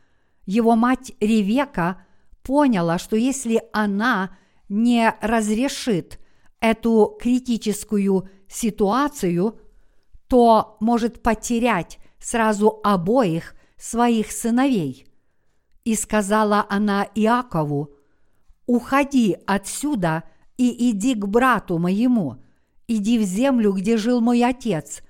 Его 0.47 0.77
мать 0.77 1.13
Ревека 1.21 2.07
поняла, 2.45 2.99
что 2.99 3.17
если 3.17 3.61
она 3.73 4.39
не 4.69 5.13
разрешит 5.21 6.21
эту 6.61 7.19
критическую 7.21 8.29
ситуацию, 8.47 9.59
то 10.29 10.77
может 10.79 11.25
потерять 11.25 11.99
сразу 12.21 12.81
обоих 12.85 13.57
своих 13.77 14.31
сыновей. 14.31 15.09
И 15.83 15.97
сказала 15.97 16.65
она 16.69 17.09
Иакову, 17.17 17.96
«Уходи 18.67 19.37
отсюда 19.47 20.25
и 20.57 20.91
иди 20.91 21.15
к 21.15 21.27
брату 21.27 21.79
моему, 21.79 22.43
иди 22.89 23.19
в 23.19 23.23
землю, 23.23 23.73
где 23.73 23.97
жил 23.97 24.21
мой 24.21 24.43
отец, 24.43 25.03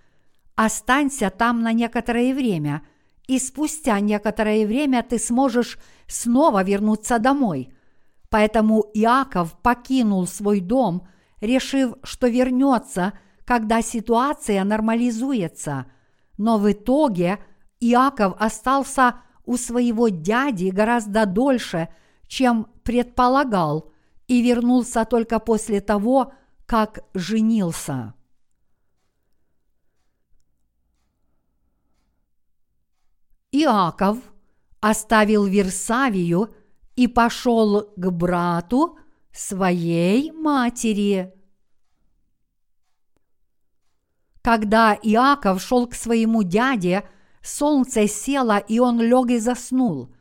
останься 0.54 1.30
там 1.30 1.62
на 1.62 1.72
некоторое 1.72 2.34
время, 2.34 2.82
и 3.26 3.38
спустя 3.38 3.98
некоторое 4.00 4.66
время 4.66 5.02
ты 5.02 5.18
сможешь 5.18 5.78
снова 6.06 6.62
вернуться 6.62 7.18
домой». 7.18 7.72
Поэтому 8.28 8.84
Иаков 8.92 9.56
покинул 9.62 10.26
свой 10.26 10.60
дом, 10.60 11.06
решив, 11.40 11.94
что 12.02 12.28
вернется, 12.28 13.12
когда 13.44 13.82
ситуация 13.82 14.64
нормализуется. 14.64 15.86
Но 16.36 16.58
в 16.58 16.70
итоге 16.70 17.38
Иаков 17.80 18.34
остался 18.38 19.20
у 19.44 19.56
своего 19.56 20.08
дяди 20.08 20.70
гораздо 20.70 21.24
дольше, 21.24 21.88
чем 22.28 22.68
предполагал, 22.82 23.92
и 24.26 24.42
вернулся 24.42 25.04
только 25.04 25.38
после 25.38 25.80
того, 25.80 26.32
как 26.66 27.04
женился. 27.14 28.14
Иаков 33.52 34.18
оставил 34.80 35.46
Версавию 35.46 36.54
и 36.96 37.06
пошел 37.06 37.92
к 37.96 38.10
брату 38.10 38.98
своей 39.32 40.32
матери. 40.32 41.32
Когда 44.42 44.94
Иаков 44.94 45.62
шел 45.62 45.86
к 45.86 45.94
своему 45.94 46.42
дяде, 46.42 47.08
солнце 47.42 48.06
село, 48.06 48.58
и 48.58 48.78
он 48.78 49.00
лег 49.00 49.30
и 49.30 49.38
заснул. 49.38 50.14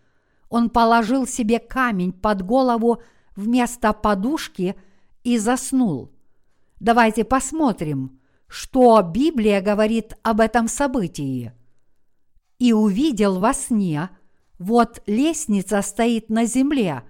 Он 0.56 0.70
положил 0.70 1.28
себе 1.28 1.60
камень 1.60 2.14
под 2.14 2.42
голову 2.42 3.02
вместо 3.36 3.92
подушки 3.92 4.78
и 5.26 5.38
заснул. 5.38 6.14
Давайте 6.80 7.26
посмотрим, 7.26 8.22
что 8.48 9.02
Библия 9.02 9.60
говорит 9.60 10.14
об 10.24 10.40
этом 10.40 10.70
событии. 10.70 11.52
И 12.58 12.72
увидел 12.72 13.40
во 13.42 13.54
сне, 13.54 14.10
вот 14.58 15.04
лестница 15.08 15.82
стоит 15.82 16.30
на 16.30 16.46
земле, 16.46 17.04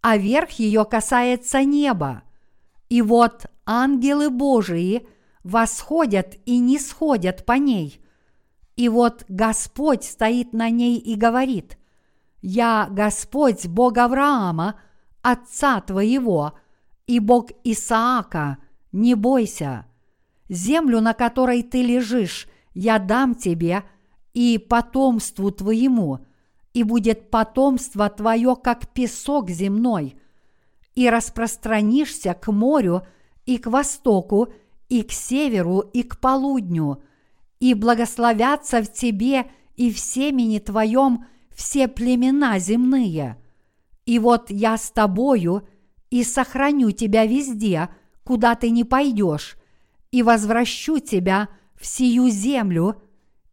а 0.00 0.16
верх 0.16 0.52
ее 0.52 0.86
касается 0.86 1.64
неба. 1.64 2.22
И 2.88 3.02
вот 3.02 3.50
ангелы 3.66 4.30
Божии 4.30 5.06
восходят 5.44 6.38
и 6.46 6.58
не 6.58 6.78
сходят 6.78 7.44
по 7.44 7.52
ней. 7.52 8.00
И 8.76 8.88
вот 8.88 9.26
Господь 9.28 10.04
стоит 10.04 10.54
на 10.54 10.70
ней 10.70 10.96
и 10.96 11.16
говорит, 11.16 11.77
«Я 12.40 12.88
Господь, 12.90 13.66
Бог 13.66 13.98
Авраама, 13.98 14.80
отца 15.22 15.80
твоего, 15.80 16.54
и 17.06 17.20
Бог 17.20 17.50
Исаака, 17.64 18.58
не 18.92 19.14
бойся. 19.14 19.86
Землю, 20.48 21.00
на 21.00 21.14
которой 21.14 21.62
ты 21.62 21.82
лежишь, 21.82 22.48
я 22.74 22.98
дам 22.98 23.34
тебе 23.34 23.82
и 24.32 24.58
потомству 24.58 25.50
твоему, 25.50 26.20
и 26.72 26.84
будет 26.84 27.30
потомство 27.30 28.08
твое, 28.08 28.56
как 28.56 28.88
песок 28.88 29.50
земной, 29.50 30.16
и 30.94 31.10
распространишься 31.10 32.34
к 32.34 32.52
морю 32.52 33.02
и 33.46 33.58
к 33.58 33.66
востоку, 33.66 34.52
и 34.88 35.02
к 35.02 35.12
северу, 35.12 35.80
и 35.80 36.02
к 36.02 36.20
полудню, 36.20 37.02
и 37.60 37.74
благословятся 37.74 38.82
в 38.82 38.92
тебе 38.92 39.50
и 39.76 39.92
в 39.92 39.98
семени 39.98 40.58
твоем 40.58 41.26
все 41.58 41.88
племена 41.88 42.58
земные. 42.60 43.36
И 44.06 44.20
вот 44.20 44.48
я 44.48 44.78
с 44.78 44.92
тобою 44.92 45.68
и 46.08 46.22
сохраню 46.22 46.92
тебя 46.92 47.26
везде, 47.26 47.88
куда 48.22 48.54
ты 48.54 48.70
не 48.70 48.84
пойдешь, 48.84 49.56
и 50.12 50.22
возвращу 50.22 51.00
тебя 51.00 51.48
в 51.74 51.84
сию 51.84 52.30
землю, 52.30 53.02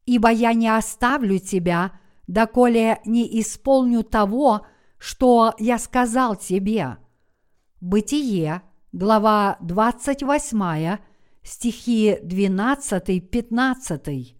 ибо 0.05 0.29
я 0.29 0.53
не 0.53 0.69
оставлю 0.69 1.39
тебя, 1.39 1.93
доколе 2.27 3.01
не 3.05 3.41
исполню 3.41 4.03
того, 4.03 4.67
что 4.99 5.55
я 5.57 5.79
сказал 5.79 6.35
тебе. 6.35 6.97
Бытие, 7.81 8.61
глава 8.91 9.57
28, 9.61 10.99
стихи 11.41 12.19
12-15. 12.21 14.35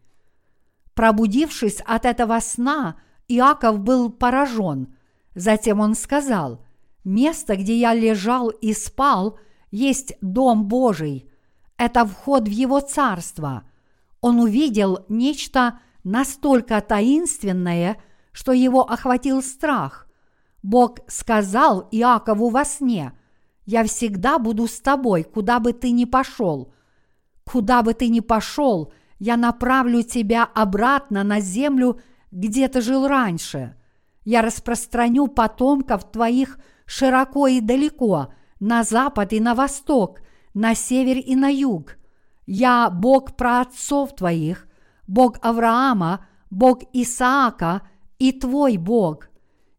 Пробудившись 0.93 1.81
от 1.83 2.05
этого 2.05 2.39
сна, 2.39 2.97
Иаков 3.27 3.79
был 3.79 4.09
поражен. 4.11 4.95
Затем 5.33 5.79
он 5.79 5.95
сказал, 5.95 6.63
«Место, 7.03 7.55
где 7.55 7.77
я 7.77 7.93
лежал 7.93 8.49
и 8.49 8.73
спал, 8.73 9.39
есть 9.71 10.13
Дом 10.21 10.65
Божий. 10.67 11.29
Это 11.77 12.05
вход 12.05 12.47
в 12.47 12.51
Его 12.51 12.79
Царство». 12.79 13.63
Он 14.21 14.39
увидел 14.39 15.05
нечто 15.07 15.79
настолько 16.03 16.81
таинственное, 16.81 17.97
что 18.31 18.53
его 18.53 18.81
охватил 18.81 19.43
страх. 19.43 20.07
Бог 20.63 20.99
сказал 21.07 21.87
Иакову 21.91 22.49
во 22.49 22.65
сне, 22.65 23.13
«Я 23.65 23.83
всегда 23.83 24.39
буду 24.39 24.67
с 24.67 24.79
тобой, 24.79 25.23
куда 25.23 25.59
бы 25.59 25.73
ты 25.73 25.91
ни 25.91 26.05
пошел. 26.05 26.73
Куда 27.43 27.83
бы 27.83 27.93
ты 27.93 28.09
ни 28.09 28.19
пошел, 28.19 28.91
я 29.19 29.37
направлю 29.37 30.01
тебя 30.01 30.43
обратно 30.43 31.23
на 31.23 31.39
землю, 31.39 32.01
где 32.35 32.67
ты 32.67 32.81
жил 32.81 33.07
раньше. 33.07 33.75
Я 34.25 34.41
распространю 34.41 35.27
потомков 35.27 36.11
твоих 36.11 36.59
широко 36.85 37.47
и 37.47 37.61
далеко, 37.61 38.33
на 38.59 38.83
запад 38.83 39.31
и 39.31 39.39
на 39.39 39.55
восток, 39.55 40.19
на 40.53 40.75
север 40.75 41.17
и 41.17 41.35
на 41.35 41.47
юг. 41.47 41.97
Я 42.45 42.89
Бог 42.89 43.37
праотцов 43.37 44.15
твоих, 44.15 44.67
Бог 45.07 45.37
Авраама, 45.41 46.27
Бог 46.49 46.81
Исаака 46.91 47.83
и 48.19 48.33
твой 48.33 48.77
Бог. 48.77 49.29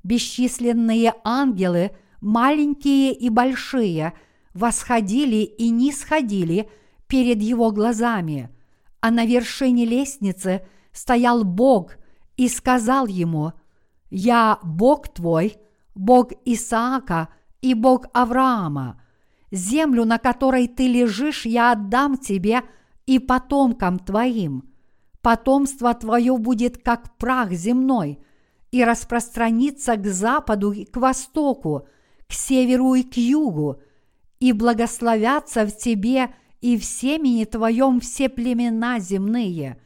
Бесчисленные 0.03 1.13
ангелы, 1.25 1.91
маленькие 2.23 3.13
и 3.13 3.29
большие, 3.29 4.15
восходили 4.55 5.43
и 5.45 5.69
нисходили 5.69 6.71
перед 7.07 7.43
его 7.43 7.71
глазами, 7.71 8.49
а 9.01 9.11
на 9.11 9.27
вершине 9.27 9.85
лестницы 9.85 10.67
стоял 10.93 11.45
Бог 11.45 11.97
и 12.37 12.49
сказал 12.49 13.07
ему, 13.07 13.53
«Я 14.11 14.59
Бог 14.63 15.09
твой, 15.09 15.57
Бог 15.95 16.33
Исаака 16.45 17.29
и 17.61 17.75
Бог 17.75 18.07
Авраама. 18.13 19.01
Землю, 19.51 20.05
на 20.05 20.19
которой 20.19 20.69
ты 20.69 20.87
лежишь, 20.87 21.47
я 21.47 21.73
отдам 21.73 22.19
тебе 22.19 22.63
и 23.07 23.19
потомкам 23.19 23.99
твоим. 23.99 24.65
Потомство 25.23 25.95
твое 25.95 26.37
будет 26.37 26.79
как 26.79 27.17
прах 27.17 27.53
земной 27.53 28.19
и 28.71 28.85
распространится 28.85 29.97
к 29.97 30.07
западу 30.07 30.73
и 30.73 30.85
к 30.85 30.97
востоку, 30.97 31.89
к 32.29 32.33
северу 32.33 32.95
и 32.95 33.03
к 33.03 33.17
югу, 33.17 33.81
и 34.39 34.53
благословятся 34.53 35.67
в 35.67 35.77
тебе 35.77 36.35
и 36.61 36.77
в 36.77 36.85
семени 36.85 37.45
твоем 37.45 38.01
все 38.01 38.29
племена 38.29 38.99
земные. 38.99 39.81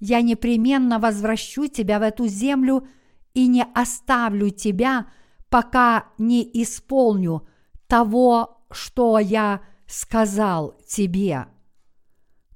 Я 0.00 0.22
непременно 0.22 0.98
возвращу 0.98 1.66
тебя 1.66 1.98
в 1.98 2.02
эту 2.02 2.26
землю 2.26 2.86
и 3.34 3.46
не 3.46 3.64
оставлю 3.74 4.50
тебя, 4.50 5.06
пока 5.48 6.08
не 6.18 6.42
исполню 6.62 7.48
того, 7.86 8.64
что 8.70 9.18
я 9.18 9.62
сказал 9.86 10.78
тебе. 10.86 11.46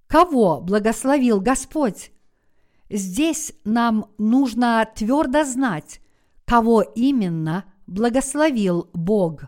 Кого 0.06 0.60
благословил 0.60 1.40
Господь? 1.40 2.12
Здесь 2.90 3.54
нам 3.64 4.10
нужно 4.18 4.86
твердо 4.94 5.44
знать, 5.44 6.00
кого 6.44 6.82
именно 6.82 7.64
благословил 7.86 8.90
Бог. 8.92 9.44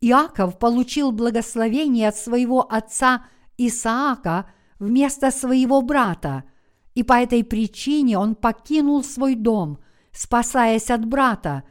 Иаков 0.00 0.58
получил 0.58 1.10
благословение 1.10 2.08
от 2.08 2.16
своего 2.16 2.60
отца 2.72 3.24
Исаака 3.58 4.50
вместо 4.78 5.30
своего 5.30 5.82
брата, 5.82 6.44
и 6.94 7.02
по 7.02 7.14
этой 7.14 7.44
причине 7.44 8.18
он 8.18 8.34
покинул 8.34 9.02
свой 9.02 9.34
дом, 9.34 9.78
спасаясь 10.12 10.90
от 10.90 11.04
брата, 11.06 11.64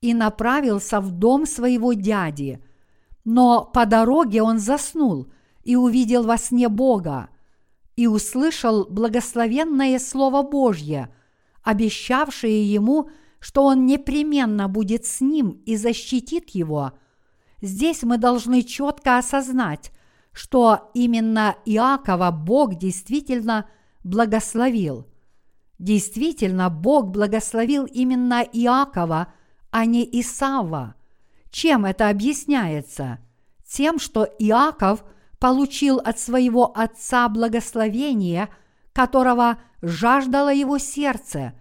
и 0.00 0.14
направился 0.14 1.00
в 1.00 1.10
дом 1.10 1.46
своего 1.46 1.92
дяди. 1.92 2.62
Но 3.24 3.64
по 3.64 3.84
дороге 3.86 4.42
он 4.42 4.58
заснул 4.58 5.32
и 5.64 5.74
увидел 5.74 6.22
во 6.22 6.38
сне 6.38 6.68
Бога, 6.68 7.30
и 7.96 8.06
услышал 8.06 8.86
благословенное 8.88 9.98
Слово 9.98 10.42
Божье, 10.42 11.12
обещавшее 11.64 12.72
ему, 12.72 13.10
что 13.40 13.64
он 13.64 13.86
непременно 13.86 14.68
будет 14.68 15.04
с 15.04 15.20
ним 15.20 15.60
и 15.66 15.76
защитит 15.76 16.50
его. 16.50 16.92
Здесь 17.60 18.04
мы 18.04 18.18
должны 18.18 18.62
четко 18.62 19.18
осознать, 19.18 19.90
что 20.32 20.90
именно 20.94 21.56
Иакова 21.64 22.30
Бог 22.30 22.76
действительно 22.76 23.68
благословил. 24.08 25.06
Действительно, 25.78 26.70
Бог 26.70 27.08
благословил 27.08 27.84
именно 27.84 28.42
Иакова– 28.42 29.32
а 29.70 29.84
не 29.84 30.08
Исава. 30.20 30.94
Чем 31.50 31.84
это 31.84 32.08
объясняется? 32.08 33.18
Тем, 33.66 33.98
что 33.98 34.24
Иаков 34.24 35.04
получил 35.38 35.98
от 35.98 36.18
своего 36.18 36.72
отца 36.76 37.28
благословение, 37.28 38.48
которого 38.92 39.58
жаждало 39.82 40.52
его 40.52 40.78
сердце, 40.78 41.52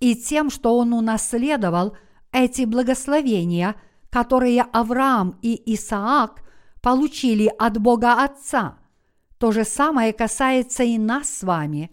и 0.00 0.14
тем, 0.14 0.50
что 0.50 0.76
он 0.76 0.92
унаследовал 0.92 1.96
эти 2.32 2.64
благословения, 2.64 3.74
которые 4.10 4.62
Авраам 4.62 5.38
и 5.42 5.74
Исаак 5.74 6.42
получили 6.82 7.52
от 7.58 7.78
Бога 7.78 8.22
Отца. 8.22 8.78
То 9.38 9.52
же 9.52 9.64
самое 9.64 10.12
касается 10.12 10.82
и 10.82 10.98
нас 10.98 11.28
с 11.28 11.42
вами. 11.42 11.90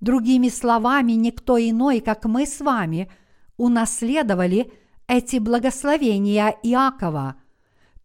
Другими 0.00 0.48
словами, 0.48 1.12
никто 1.12 1.58
иной, 1.58 2.00
как 2.00 2.24
мы 2.24 2.46
с 2.46 2.60
вами, 2.60 3.10
унаследовали– 3.56 4.72
эти 5.06 5.36
благословения 5.36 6.56
Иакова. 6.62 7.36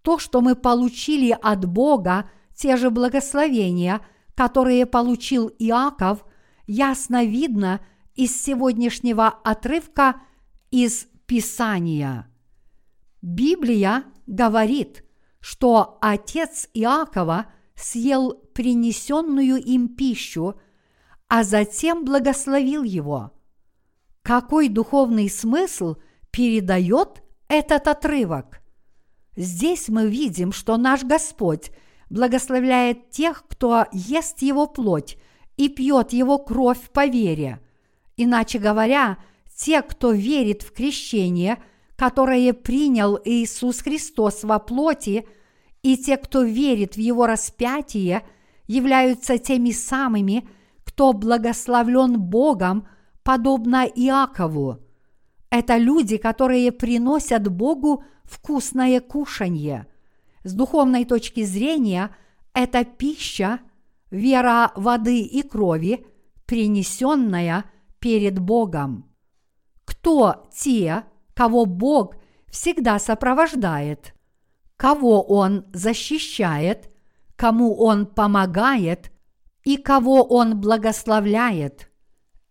То, 0.01 0.17
что 0.17 0.41
мы 0.41 0.55
получили 0.55 1.37
от 1.41 1.65
Бога, 1.65 2.29
те 2.55 2.77
же 2.77 2.89
благословения, 2.89 4.01
которые 4.35 4.85
получил 4.85 5.51
Иаков, 5.59 6.25
ясно 6.67 7.25
видно 7.25 7.81
из 8.15 8.41
сегодняшнего 8.41 9.27
отрывка 9.27 10.21
из 10.71 11.07
Писания. 11.25 12.27
Библия 13.21 14.03
говорит, 14.25 15.03
что 15.39 15.97
отец 16.01 16.69
Иакова 16.73 17.47
съел 17.75 18.41
принесенную 18.59 19.55
им 19.55 19.87
пищу, 19.87 20.59
а 21.29 21.45
затем 21.45 22.03
благословил 22.03 22.83
его. 22.83 23.31
Какой 24.21 24.67
духовный 24.67 25.29
смысл– 25.29 25.95
передает 26.31 27.23
этот 27.47 27.87
отрывок. 27.87 28.61
Здесь 29.35 29.89
мы 29.89 30.07
видим, 30.07 30.51
что 30.51 30.77
наш 30.77 31.03
Господь 31.03 31.71
благословляет 32.09 33.09
тех, 33.09 33.43
кто 33.47 33.85
ест 33.91 34.41
Его 34.41 34.67
плоть 34.67 35.17
и 35.57 35.69
пьет 35.69 36.13
Его 36.13 36.37
кровь 36.37 36.89
по 36.91 37.05
вере. 37.05 37.59
Иначе 38.17 38.59
говоря, 38.59 39.17
те, 39.55 39.81
кто 39.81 40.11
верит 40.11 40.63
в 40.63 40.71
крещение, 40.71 41.61
которое 41.95 42.53
принял 42.53 43.19
Иисус 43.23 43.79
Христос 43.81 44.43
во 44.43 44.59
плоти, 44.59 45.27
и 45.81 45.97
те, 45.97 46.17
кто 46.17 46.43
верит 46.43 46.95
в 46.95 46.99
Его 46.99 47.25
распятие, 47.25 48.23
являются 48.69 49.37
теми 49.37 49.71
самыми, 49.71 50.47
кто 50.85 51.11
благословлен 51.11 52.17
Богом, 52.17 52.87
подобно 53.23 53.83
Иакову– 53.85 54.79
это 55.49 55.77
люди, 55.77 56.17
которые 56.17 56.71
приносят 56.71 57.47
Богу 57.47 58.03
вкусное 58.23 59.01
кушанье. 59.01 59.87
С 60.43 60.53
духовной 60.53 61.05
точки 61.05 61.43
зрения, 61.43 62.15
это 62.53 62.85
пища, 62.85 63.59
вера 64.11 64.71
воды 64.75 65.21
и 65.21 65.41
крови, 65.41 66.05
принесенная 66.45 67.65
перед 67.99 68.39
Богом. 68.39 69.09
Кто 69.85 70.49
те, 70.55 71.03
кого 71.33 71.65
Бог 71.65 72.15
всегда 72.47 72.99
сопровождает, 72.99 74.13
кого 74.77 75.21
Он 75.23 75.65
защищает, 75.73 76.91
кому 77.39 77.73
Он 77.77 78.05
помогает 78.05 79.13
и 79.63 79.77
кого 79.77 80.23
Он 80.23 80.59
благословляет. 80.59 81.89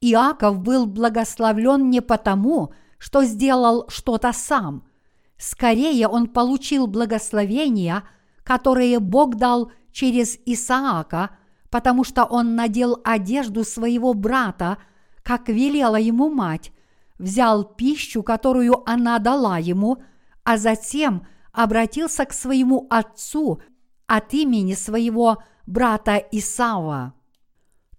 Иаков 0.01 0.61
был 0.61 0.87
благословлен 0.87 1.90
не 1.90 2.01
потому, 2.01 2.72
что 2.96 3.22
сделал 3.24 3.85
что-то 3.88 4.33
сам. 4.33 4.88
Скорее 5.37 6.09
он 6.09 6.27
получил 6.29 6.87
благословения, 6.87 8.05
которые 8.44 8.98
Бог 8.98 9.37
дал 9.37 9.72
через 9.92 10.38
Исаака, 10.46 11.37
потому 11.68 12.03
что 12.03 12.24
он 12.24 12.57
надел 12.57 12.98
одежду 13.05 13.64
своего 13.64 14.14
брата, 14.14 14.79
как 15.22 15.51
велела 15.51 15.96
ему 15.96 16.31
мать, 16.31 16.72
взял 17.18 17.62
пищу, 17.62 18.22
которую 18.22 18.88
она 18.88 19.18
дала 19.18 19.59
ему, 19.59 19.98
а 20.44 20.57
затем 20.57 21.27
обратился 21.53 22.24
к 22.24 22.33
своему 22.33 22.87
отцу 22.88 23.61
от 24.09 24.35
имени 24.35 24.75
своего 24.75 25.38
брата 25.66 26.16
Исава. 26.33 27.14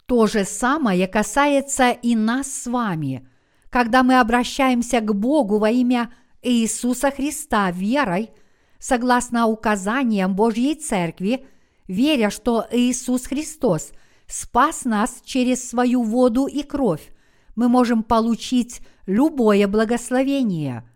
То 0.05 0.27
же 0.27 0.43
самое 0.43 1.07
касается 1.07 1.91
и 1.91 2.15
нас 2.17 2.51
с 2.51 2.67
вами– 2.67 3.25
когда 3.69 4.03
мы 4.03 4.19
обращаемся 4.19 4.99
к 4.99 5.13
Богу 5.13 5.59
во 5.59 5.69
имя 5.69 6.11
Иисуса 6.41 7.11
Христа 7.11 7.71
верой, 7.71 8.31
согласно 8.79 9.47
указаниям 9.47 10.35
Божьей 10.35 10.75
Церкви, 10.75 11.45
веря, 11.87 12.29
что 12.29 12.65
Иисус 12.71 13.25
Христос 13.27 13.91
спас 14.27 14.85
нас 14.85 15.21
через 15.23 15.69
свою 15.69 16.03
воду 16.03 16.47
и 16.47 16.63
кровь, 16.63 17.11
мы 17.55 17.67
можем 17.67 18.03
получить 18.03 18.81
любое 19.05 19.67
благословение. 19.67 20.89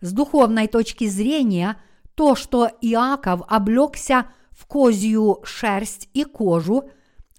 С 0.00 0.12
духовной 0.12 0.68
точки 0.68 1.06
зрения, 1.06 1.80
то, 2.14 2.34
что 2.34 2.68
Иаков 2.80 3.42
облегся 3.48 4.26
в 4.58 4.66
козью 4.66 5.38
шерсть 5.44 6.08
и 6.14 6.24
кожу, 6.24 6.90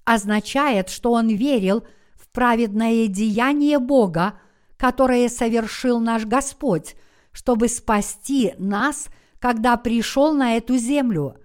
означает, 0.06 0.90
что 0.90 1.12
он 1.12 1.28
верил 1.28 1.86
в 2.16 2.30
праведное 2.30 3.08
деяние 3.08 3.78
Бога, 3.78 4.40
которое 4.78 5.28
совершил 5.28 6.00
наш 6.00 6.26
Господь, 6.26 6.96
чтобы 7.34 7.68
спасти 7.68 8.54
нас, 8.58 9.08
когда 9.40 9.76
пришел 9.76 10.34
на 10.34 10.56
эту 10.56 10.78
землю. 10.78 11.36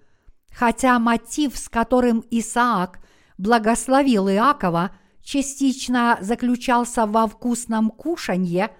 Хотя 0.50 0.98
мотив, 1.00 1.58
с 1.58 1.68
которым 1.68 2.24
Исаак 2.30 3.00
благословил 3.36 4.28
Иакова, 4.28 4.92
частично 5.22 6.18
заключался 6.20 7.06
во 7.06 7.26
вкусном 7.26 7.90
кушанье, 7.90 8.70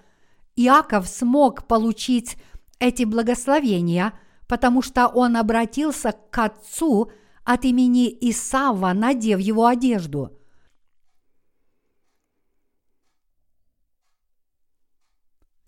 Иаков 0.54 1.08
смог 1.08 1.66
получить 1.66 2.36
эти 2.78 3.02
благословения, 3.02 4.12
потому 4.46 4.82
что 4.82 5.08
он 5.08 5.36
обратился 5.36 6.12
к 6.12 6.38
отцу 6.38 7.10
от 7.44 7.64
имени 7.64 8.08
Исава, 8.30 8.92
надев 8.92 9.40
его 9.40 9.66
одежду. 9.66 10.38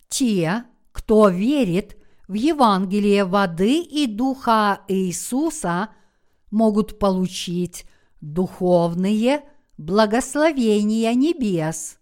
Те, 0.09 0.65
кто 0.93 1.29
верит 1.29 1.97
в 2.27 2.35
Евангелие 2.35 3.25
воды 3.25 3.81
и 3.81 4.07
духа 4.07 4.81
Иисуса, 4.89 5.91
могут 6.51 6.99
получить 6.99 7.87
духовные 8.21 9.43
благословения 9.77 11.13
небес. 11.15 11.99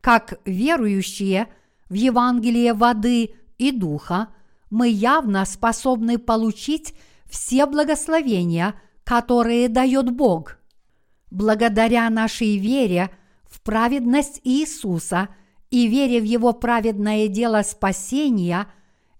Как 0.00 0.40
верующие 0.44 1.48
в 1.88 1.94
Евангелие 1.94 2.74
воды 2.74 3.34
и 3.58 3.70
духа, 3.70 4.28
мы 4.70 4.88
явно 4.88 5.44
способны 5.44 6.18
получить 6.18 6.94
все 7.26 7.66
благословения, 7.66 8.74
которые 9.04 9.68
дает 9.68 10.10
Бог. 10.10 10.58
Благодаря 11.30 12.08
нашей 12.10 12.58
вере 12.58 13.10
в 13.48 13.60
праведность 13.60 14.40
Иисуса 14.44 15.28
и 15.70 15.86
вере 15.86 16.20
в 16.20 16.24
Его 16.24 16.52
праведное 16.52 17.28
дело 17.28 17.62
спасения, 17.62 18.66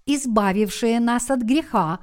избавившее 0.07 1.01
нас 1.01 1.31
от 1.31 1.42
греха, 1.42 2.01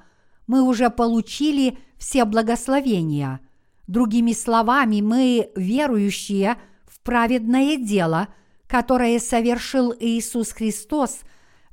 мы 0.47 0.61
уже 0.63 0.89
получили 0.89 1.77
все 1.97 2.25
благословения. 2.25 3.39
Другими 3.87 4.33
словами, 4.33 5.01
мы 5.01 5.51
верующие 5.55 6.57
в 6.85 6.99
праведное 7.01 7.77
дело, 7.77 8.27
которое 8.67 9.19
совершил 9.19 9.93
Иисус 9.97 10.51
Христос, 10.51 11.21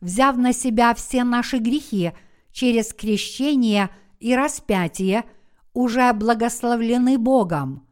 взяв 0.01 0.37
на 0.37 0.53
себя 0.53 0.95
все 0.95 1.25
наши 1.25 1.59
грехи 1.59 2.13
через 2.53 2.93
крещение 2.93 3.91
и 4.21 4.35
распятие, 4.35 5.25
уже 5.75 6.13
благословлены 6.13 7.19
Богом. 7.19 7.87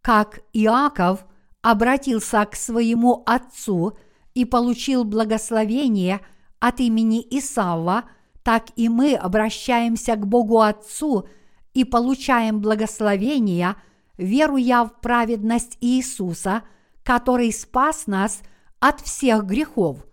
Как 0.00 0.40
Иаков 0.52 1.24
обратился 1.62 2.44
к 2.44 2.56
своему 2.56 3.22
отцу 3.26 3.96
и 4.34 4.44
получил 4.44 5.04
благословение 5.04 6.20
от 6.58 6.80
имени 6.80 7.26
Исава– 7.30 8.04
так 8.46 8.66
и 8.76 8.88
мы 8.88 9.16
обращаемся 9.16 10.14
к 10.14 10.24
Богу 10.24 10.60
Отцу 10.60 11.26
и 11.74 11.82
получаем 11.82 12.60
благословения, 12.60 13.74
веруя 14.18 14.84
в 14.84 15.00
праведность 15.00 15.76
Иисуса, 15.80 16.62
который 17.02 17.52
спас 17.52 18.06
нас 18.06 18.42
от 18.78 19.00
всех 19.00 19.46
грехов. 19.46 20.06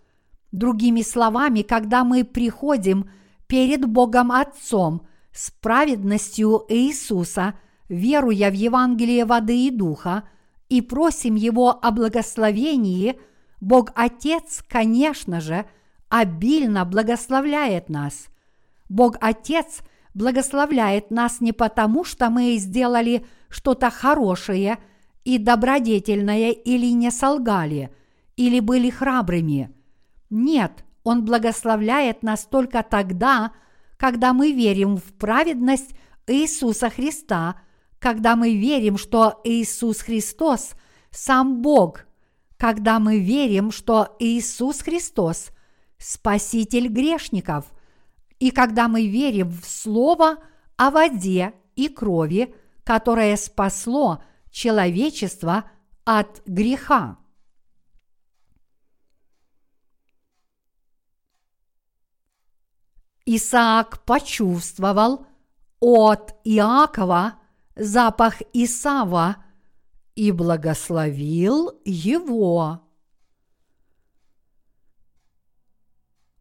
Другими 0.54 1.02
словами, 1.02 1.62
когда 1.62 2.06
мы 2.06 2.24
приходим 2.24 3.10
перед 3.48 3.86
Богом 3.86 4.32
Отцом 4.32 5.06
с 5.34 5.52
праведностью 5.52 6.64
Иисуса, 6.70 7.56
веруя 7.90 8.50
в 8.50 8.54
Евангелие 8.54 9.26
воды 9.26 9.68
и 9.68 9.70
духа, 9.70 10.24
и 10.70 10.80
просим 10.80 11.36
Его 11.36 11.72
о 11.72 11.92
благословении, 11.92 13.20
Бог 13.60 13.92
Отец, 13.96 14.64
конечно 14.66 15.42
же,– 15.42 15.66
обильно 16.14 16.86
благословляет 16.86 17.90
нас. 17.90 18.28
Бог 18.88 19.18
Отец 19.20 19.80
благословляет 20.14 21.10
нас 21.10 21.42
не 21.42 21.54
потому, 21.54 22.04
что 22.04 22.30
мы 22.30 22.56
сделали 22.58 23.26
что-то 23.50 23.90
хорошее 23.90 24.78
и 25.24 25.40
добродетельное 25.40 26.52
или 26.52 26.92
не 26.92 27.10
солгали, 27.10 27.92
или 28.38 28.60
были 28.60 28.92
храбрыми. 28.92 29.72
Нет, 30.30 30.84
Он 31.04 31.26
благословляет 31.26 32.24
нас 32.24 32.46
только 32.46 32.84
тогда, 32.84 33.52
когда 33.98 34.34
мы 34.34 34.52
верим 34.52 34.98
в 34.98 35.14
праведность 35.14 35.96
Иисуса 36.28 36.90
Христа, 36.90 37.62
когда 38.00 38.36
мы 38.36 38.56
верим, 38.56 38.98
что 38.98 39.42
Иисус 39.44 40.00
Христос– 40.00 40.72
сам 41.12 41.62
Бог, 41.62 42.06
когда 42.58 43.00
мы 43.00 43.20
верим, 43.20 43.72
что 43.72 44.16
Иисус 44.20 44.82
Христос– 44.82 45.52
Спаситель 45.98 46.88
грешников. 46.90 47.72
И 48.40 48.52
когда 48.52 48.90
мы 48.90 49.08
верим 49.08 49.50
в 49.50 49.66
Слово 49.66 50.38
о 50.76 50.92
воде 50.92 51.54
и 51.78 51.88
крови, 51.88 52.54
которое 52.84 53.38
спасло 53.38 54.22
человечество 54.52 55.64
от 56.04 56.42
греха. 56.46 57.18
Исаак 63.26 64.04
почувствовал 64.06 65.26
от 65.80 66.36
Иакова 66.44 67.36
запах 67.76 68.42
Исава 68.54 69.38
и 70.16 70.32
благословил 70.32 71.72
его. 71.86 72.82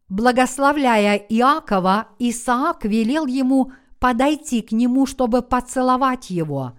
Благословляя 0.09 1.15
Иакова, 1.15 2.09
Исаак 2.19 2.85
велел 2.85 3.25
ему 3.25 3.71
подойти 3.99 4.61
к 4.61 4.71
нему, 4.71 5.05
чтобы 5.05 5.41
поцеловать 5.41 6.29
его. 6.29 6.77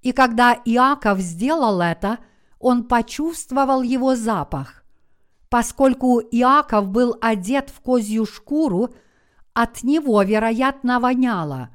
И 0.00 0.12
когда 0.12 0.54
Иаков 0.64 1.20
сделал 1.20 1.80
это, 1.80 2.18
он 2.58 2.84
почувствовал 2.84 3.82
его 3.82 4.16
запах. 4.16 4.82
Поскольку 5.48 6.18
Иаков 6.20 6.88
был 6.88 7.16
одет 7.20 7.70
в 7.70 7.80
козью 7.80 8.26
шкуру, 8.26 8.94
от 9.54 9.82
него, 9.82 10.22
вероятно, 10.22 11.00
воняло. 11.00 11.70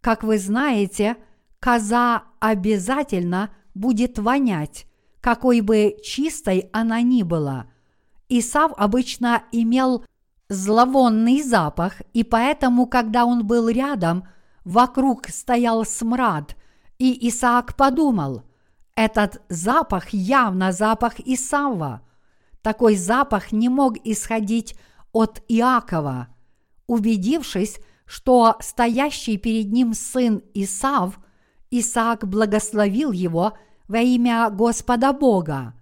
Как 0.00 0.22
вы 0.22 0.38
знаете, 0.38 1.16
коза 1.60 2.24
обязательно 2.40 3.50
будет 3.74 4.18
вонять, 4.18 4.86
какой 5.20 5.60
бы 5.60 5.96
чистой 6.02 6.68
она 6.72 7.00
ни 7.02 7.22
была. 7.22 7.66
Исав 8.28 8.72
обычно 8.76 9.44
имел 9.52 10.04
зловонный 10.48 11.42
запах, 11.42 12.02
и 12.12 12.24
поэтому, 12.24 12.86
когда 12.86 13.24
он 13.24 13.46
был 13.46 13.68
рядом, 13.68 14.28
вокруг 14.64 15.28
стоял 15.28 15.84
смрад, 15.84 16.56
и 16.98 17.28
Исаак 17.28 17.76
подумал, 17.76 18.42
этот 18.94 19.42
запах 19.48 20.10
явно 20.10 20.72
запах 20.72 21.18
Исава. 21.20 22.02
Такой 22.60 22.96
запах 22.96 23.50
не 23.50 23.68
мог 23.68 23.96
исходить 24.04 24.76
от 25.12 25.42
Иакова. 25.48 26.28
Убедившись, 26.86 27.80
что 28.04 28.56
стоящий 28.60 29.36
перед 29.36 29.72
ним 29.72 29.94
сын 29.94 30.42
Исав, 30.54 31.18
Исаак 31.70 32.26
благословил 32.26 33.12
его 33.12 33.52
во 33.88 33.98
имя 33.98 34.50
Господа 34.50 35.12
Бога. 35.12 35.74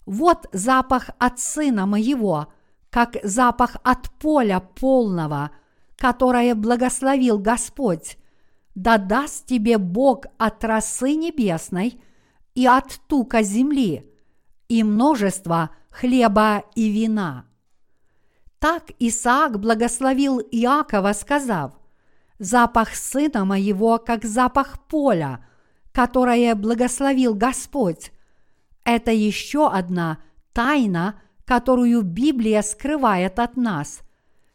Вот 0.06 0.48
запах 0.54 1.10
от 1.20 1.40
сына 1.40 1.86
моего, 1.86 2.48
как 2.89 3.17
запах 3.23 3.78
от 3.84 4.10
поля 4.12 4.60
полного, 4.60 5.52
которое 5.97 6.56
благословил 6.56 7.39
Господь. 7.39 8.17
Да 8.76 8.97
даст 8.97 9.47
тебе 9.47 9.78
Бог 9.78 10.26
от 10.38 10.63
росы 10.63 11.15
небесной 11.15 12.02
и 12.56 12.65
от 12.65 13.00
тука 13.08 13.43
земли, 13.43 14.12
и 14.67 14.84
множество 14.84 15.71
хлеба 15.89 16.63
и 16.76 16.89
вина. 16.89 17.45
Так 18.60 18.91
Исаак 19.00 19.60
благословил 19.60 20.39
Иакова, 20.39 21.13
сказав, 21.13 21.73
«Запах 22.39 22.95
сына 22.95 23.45
моего, 23.45 23.97
как 23.97 24.26
запах 24.26 24.80
поля, 24.88 25.45
которое 25.91 26.56
благословил 26.56 27.34
Господь». 27.34 28.12
Это 28.84 29.12
еще 29.12 29.69
одна 29.69 30.19
тайна, 30.54 31.21
которую 31.48 32.02
Библия 32.02 32.62
скрывает 32.62 33.40
от 33.40 33.56
нас. 33.56 34.02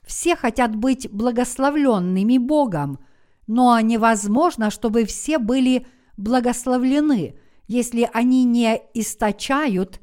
Все 0.02 0.36
хотят 0.36 0.76
быть 0.76 1.10
благословленными 1.10 2.36
Богом, 2.36 2.98
но 3.46 3.80
невозможно, 3.80 4.70
чтобы 4.70 5.06
все 5.06 5.38
были 5.38 5.86
благословлены, 6.18 7.38
если 7.66 8.08
они 8.12 8.44
не 8.44 8.78
источают 8.92 10.00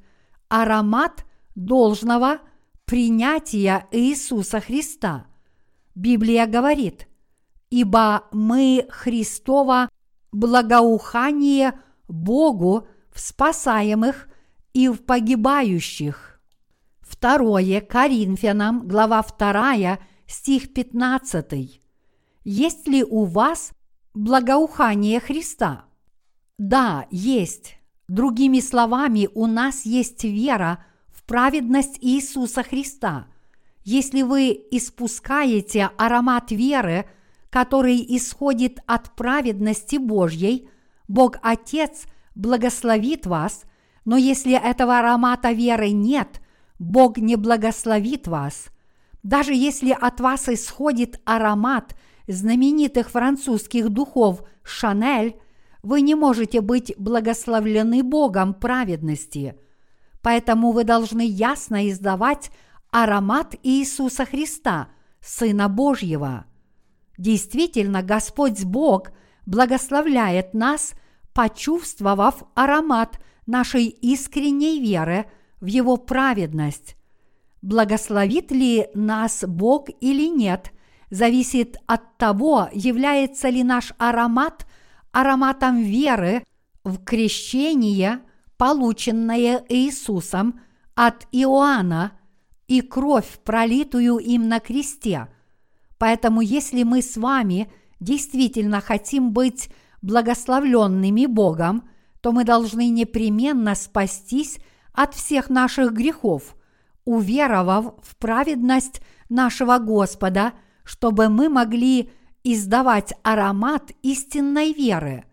аромат 0.48 1.26
должного 1.54 2.40
принятия 2.86 3.86
Иисуса 3.92 4.60
Христа. 4.60 5.28
Библия 5.94 6.48
говорит, 6.48 7.08
«Ибо 7.70 8.24
мы 8.32 8.88
Христово 8.90 9.90
благоухание 10.32 11.80
Богу 12.08 12.88
в 13.14 13.20
спасаемых 13.20 14.28
и 14.74 14.88
в 14.90 15.04
погибающих». 15.06 16.29
Второе 17.20 17.82
Коринфянам, 17.82 18.88
глава 18.88 19.22
2, 19.22 20.00
стих 20.26 20.74
15. 20.74 21.82
Есть 22.46 22.88
ли 22.88 23.04
у 23.04 23.26
вас 23.26 23.74
благоухание 24.14 25.20
Христа? 25.20 25.84
Да, 26.58 27.08
есть. 27.12 27.76
Другими 28.08 28.62
словами, 28.62 29.28
у 29.36 29.48
нас 29.48 29.86
есть 29.86 30.24
вера 30.24 30.86
в 31.10 31.26
праведность 31.26 31.98
Иисуса 32.00 32.64
Христа. 32.64 33.28
Если 33.84 34.22
вы 34.22 34.58
испускаете 34.72 35.90
аромат 35.98 36.52
веры, 36.52 37.06
который 37.50 37.98
исходит 38.16 38.80
от 38.88 39.14
праведности 39.18 39.98
Божьей, 39.98 40.70
Бог 41.10 41.36
Отец 41.42 42.06
благословит 42.34 43.26
вас, 43.26 43.64
но 44.06 44.16
если 44.16 44.54
этого 44.54 45.00
аромата 45.00 45.52
веры 45.52 45.90
нет, 45.90 46.40
Бог 46.80 47.18
не 47.18 47.36
благословит 47.36 48.28
вас. 48.28 48.70
Даже 49.22 49.54
если 49.54 49.92
от 49.92 50.20
вас 50.20 50.50
исходит 50.50 51.22
аромат 51.26 51.96
знаменитых 52.28 53.12
французских 53.12 53.90
духов 53.90 54.44
Шанель– 54.64 55.36
вы 55.82 56.02
не 56.02 56.16
можете 56.16 56.62
быть 56.62 56.94
благословлены 56.98 58.04
Богом 58.04 58.54
праведности. 58.54 59.56
Поэтому 60.22 60.72
вы 60.72 60.84
должны 60.84 61.26
ясно 61.26 61.90
издавать 61.90 62.52
аромат 62.92 63.56
Иисуса 63.64 64.26
Христа, 64.26 64.90
Сына 65.22 65.70
Божьего. 65.70 66.46
Действительно, 67.18 68.04
Господь 68.04 68.64
Бог 68.64 69.12
благословляет 69.46 70.54
нас, 70.54 70.94
почувствовав 71.34 72.44
аромат 72.56 73.20
нашей 73.46 73.86
искренней 73.86 74.80
веры 74.80 75.26
в 75.62 75.66
Его 75.66 75.98
праведность. 75.98 76.96
Благословит 77.62 78.52
ли 78.52 78.88
нас 78.94 79.44
Бог 79.46 79.90
или 80.02 80.28
нет, 80.28 80.72
зависит 81.10 81.78
от 81.88 82.18
того, 82.18 82.70
является 82.74 83.50
ли 83.50 83.64
наш 83.64 83.94
аромат 83.98 84.66
ароматом 85.12 85.82
веры 85.82 86.44
в 86.84 87.04
крещение, 87.04 88.22
полученное 88.58 89.64
Иисусом 89.70 90.62
от 90.96 91.28
Иоанна, 91.32 92.14
и 92.68 92.82
кровь, 92.82 93.40
пролитую 93.44 94.18
им 94.20 94.48
на 94.48 94.60
кресте. 94.60 95.28
Поэтому 95.98 96.42
если 96.42 96.84
мы 96.84 97.02
с 97.02 97.18
вами 97.18 97.72
действительно 98.00 98.80
хотим 98.80 99.34
быть 99.34 99.70
благословленными 100.04 101.26
Богом, 101.26 101.90
то 102.22 102.32
мы 102.32 102.44
должны 102.44 102.90
непременно 102.90 103.74
спастись 103.74 104.60
от 104.94 105.14
всех 105.14 105.50
наших 105.50 105.94
грехов, 105.94 106.56
уверовав 107.06 107.96
в 108.04 108.16
праведность 108.18 109.02
нашего 109.30 109.78
Господа, 109.78 110.54
чтобы 110.84 111.30
мы 111.30 111.50
могли 111.50 112.12
издавать 112.44 113.14
аромат 113.24 113.92
истинной 114.02 114.74
веры. 114.74 115.26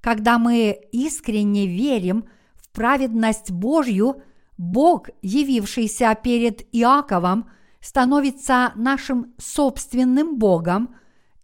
Когда 0.00 0.38
мы 0.38 0.78
искренне 0.92 1.66
верим 1.66 2.24
в 2.54 2.70
праведность 2.70 3.50
Божью, 3.50 4.22
Бог, 4.58 5.08
явившийся 5.22 6.16
перед 6.20 6.62
Иаковом, 6.74 7.50
становится 7.80 8.72
нашим 8.74 9.34
собственным 9.38 10.38
Богом, 10.38 10.94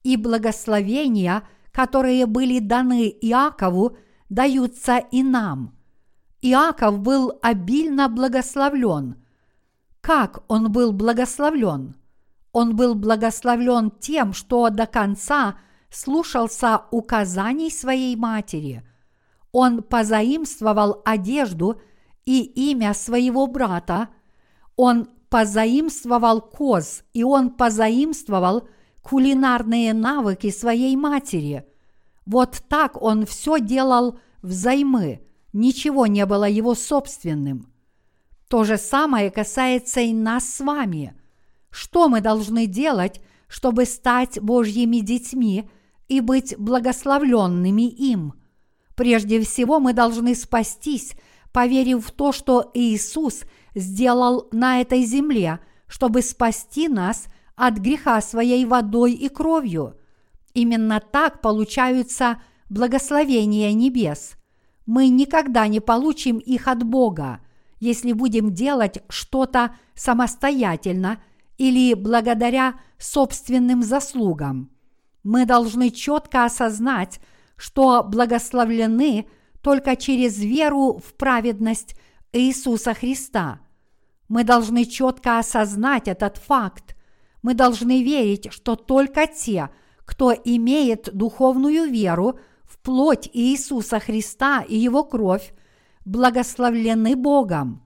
и 0.02 0.16
благословения, 0.16 1.42
которые 1.70 2.26
были 2.26 2.58
даны 2.58 3.08
Иакову, 3.08 3.96
даются 4.28 4.98
и 4.98 5.22
нам. 5.22 5.76
Иаков 6.42 6.98
был 6.98 7.38
обильно 7.40 8.08
благословлен. 8.08 9.16
Как 10.00 10.42
он 10.48 10.72
был 10.72 10.92
благословлен? 10.92 11.94
Он 12.50 12.74
был 12.74 12.96
благословлен 12.96 13.92
тем, 13.92 14.32
что 14.32 14.68
до 14.68 14.86
конца 14.86 15.56
слушался 15.88 16.82
указаний 16.90 17.70
своей 17.70 18.16
матери. 18.16 18.82
Он 19.52 19.82
позаимствовал 19.82 21.00
одежду 21.04 21.80
и 22.26 22.42
имя 22.42 22.92
своего 22.92 23.46
брата. 23.46 24.08
Он 24.74 25.08
позаимствовал 25.28 26.40
коз, 26.40 27.04
и 27.12 27.22
он 27.22 27.50
позаимствовал 27.50 28.68
кулинарные 29.00 29.94
навыки 29.94 30.50
своей 30.50 30.96
матери. 30.96 31.66
Вот 32.26 32.62
так 32.68 33.00
он 33.00 33.26
все 33.26 33.60
делал 33.60 34.18
взаймы, 34.42 35.22
ничего 35.52 36.06
не 36.06 36.26
было 36.26 36.48
его 36.48 36.74
собственным. 36.74 37.72
То 38.48 38.64
же 38.64 38.76
самое 38.76 39.30
касается 39.30 40.00
и 40.00 40.12
нас 40.12 40.48
с 40.48 40.60
вами– 40.60 41.14
что 41.72 42.08
мы 42.08 42.20
должны 42.20 42.66
делать, 42.66 43.20
чтобы 43.48 43.86
стать 43.86 44.38
Божьими 44.40 44.98
детьми 44.98 45.68
и 46.06 46.20
быть 46.20 46.54
благословленными 46.58 47.88
им? 47.88 48.34
Прежде 48.94 49.40
всего 49.40 49.80
мы 49.80 49.94
должны 49.94 50.34
спастись, 50.34 51.14
поверив 51.50 52.06
в 52.06 52.10
то, 52.12 52.32
что 52.32 52.70
Иисус 52.74 53.42
сделал 53.74 54.48
на 54.52 54.82
этой 54.82 55.02
земле, 55.04 55.60
чтобы 55.86 56.20
спасти 56.20 56.88
нас 56.88 57.24
от 57.56 57.78
греха 57.78 58.20
своей 58.20 58.66
водой 58.66 59.14
и 59.14 59.28
кровью. 59.30 59.98
Именно 60.52 61.00
так 61.00 61.40
получаются 61.40 62.42
благословения 62.68 63.72
небес. 63.72 64.34
Мы 64.86 65.08
никогда 65.08 65.66
не 65.68 65.80
получим 65.80 66.38
их 66.38 66.68
от 66.68 66.82
Бога, 66.82 67.40
если 67.80 68.12
будем 68.12 68.52
делать 68.52 69.02
что-то 69.08 69.76
самостоятельно– 69.94 71.22
или 71.62 71.94
благодаря 71.94 72.74
собственным 72.98 73.84
заслугам. 73.84 74.70
Мы 75.22 75.46
должны 75.46 75.90
четко 75.90 76.44
осознать, 76.44 77.20
что 77.56 78.02
благословлены 78.02 79.28
только 79.60 79.94
через 79.94 80.40
веру 80.40 80.98
в 80.98 81.14
праведность 81.14 81.94
Иисуса 82.32 82.94
Христа. 82.94 83.60
Мы 84.28 84.42
должны 84.42 84.84
четко 84.84 85.38
осознать 85.38 86.08
этот 86.08 86.38
факт. 86.38 86.96
Мы 87.42 87.54
должны 87.54 88.02
верить, 88.02 88.52
что 88.52 88.74
только 88.74 89.28
те, 89.28 89.70
кто 90.04 90.32
имеет 90.32 91.14
духовную 91.14 91.88
веру 91.88 92.40
в 92.72 92.78
плоть 92.78 93.28
Иисуса 93.32 94.00
Христа 94.00 94.64
и 94.66 94.76
Его 94.76 95.04
кровь, 95.04 95.52
благословлены 96.04 97.16
Богом. 97.16 97.82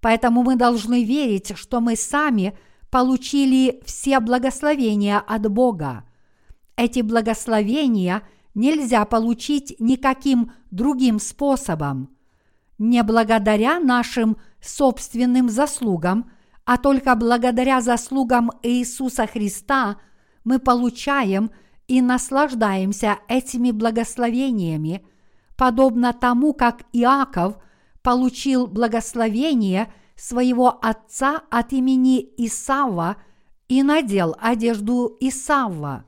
Поэтому 0.00 0.42
мы 0.42 0.56
должны 0.56 1.04
верить, 1.04 1.56
что 1.56 1.80
мы 1.80 1.96
сами– 1.96 2.56
получили 2.90 3.82
все 3.84 4.20
благословения 4.20 5.18
от 5.18 5.50
Бога. 5.50 6.04
Эти 6.76 7.00
благословения 7.00 8.22
нельзя 8.54 9.04
получить 9.04 9.76
никаким 9.78 10.52
другим 10.70 11.18
способом. 11.18 12.10
Не 12.78 13.02
благодаря 13.02 13.80
нашим 13.80 14.36
собственным 14.60 15.48
заслугам, 15.48 16.30
а 16.64 16.76
только 16.76 17.14
благодаря 17.14 17.80
заслугам 17.80 18.50
Иисуса 18.62 19.26
Христа 19.26 19.98
мы 20.44 20.58
получаем 20.58 21.50
и 21.88 22.00
наслаждаемся 22.00 23.18
этими 23.26 23.72
благословениями, 23.72 25.04
подобно 25.56 26.12
тому, 26.12 26.54
как 26.54 26.82
Иаков 26.92 27.58
получил 28.02 28.68
благословение– 28.68 29.92
своего 30.18 30.78
отца 30.82 31.42
от 31.48 31.72
имени 31.72 32.28
Исава 32.36 33.16
и 33.68 33.82
надел 33.82 34.34
одежду 34.38 35.16
Исава. 35.20 36.04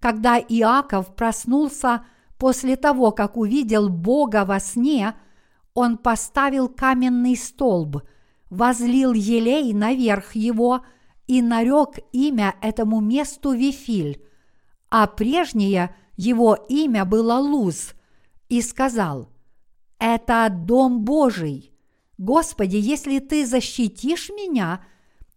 Когда 0.00 0.38
Иаков 0.38 1.14
проснулся 1.14 2.04
после 2.38 2.76
того, 2.76 3.12
как 3.12 3.36
увидел 3.36 3.88
Бога 3.90 4.44
во 4.46 4.58
сне, 4.58 5.14
он 5.74 5.98
поставил 5.98 6.68
каменный 6.68 7.36
столб, 7.36 8.02
возлил 8.48 9.12
елей 9.12 9.72
наверх 9.74 10.34
его 10.34 10.84
и 11.26 11.42
нарек 11.42 11.98
имя 12.12 12.54
этому 12.62 13.00
месту 13.00 13.52
Вифиль, 13.52 14.22
а 14.98 15.06
прежнее 15.06 15.94
его 16.16 16.54
имя 16.54 17.04
было 17.04 17.34
Луз, 17.34 17.92
и 18.48 18.62
сказал, 18.62 19.28
«Это 19.98 20.48
дом 20.50 21.04
Божий». 21.04 21.70
Господи, 22.16 22.76
если 22.76 23.18
Ты 23.18 23.44
защитишь 23.44 24.30
меня 24.30 24.80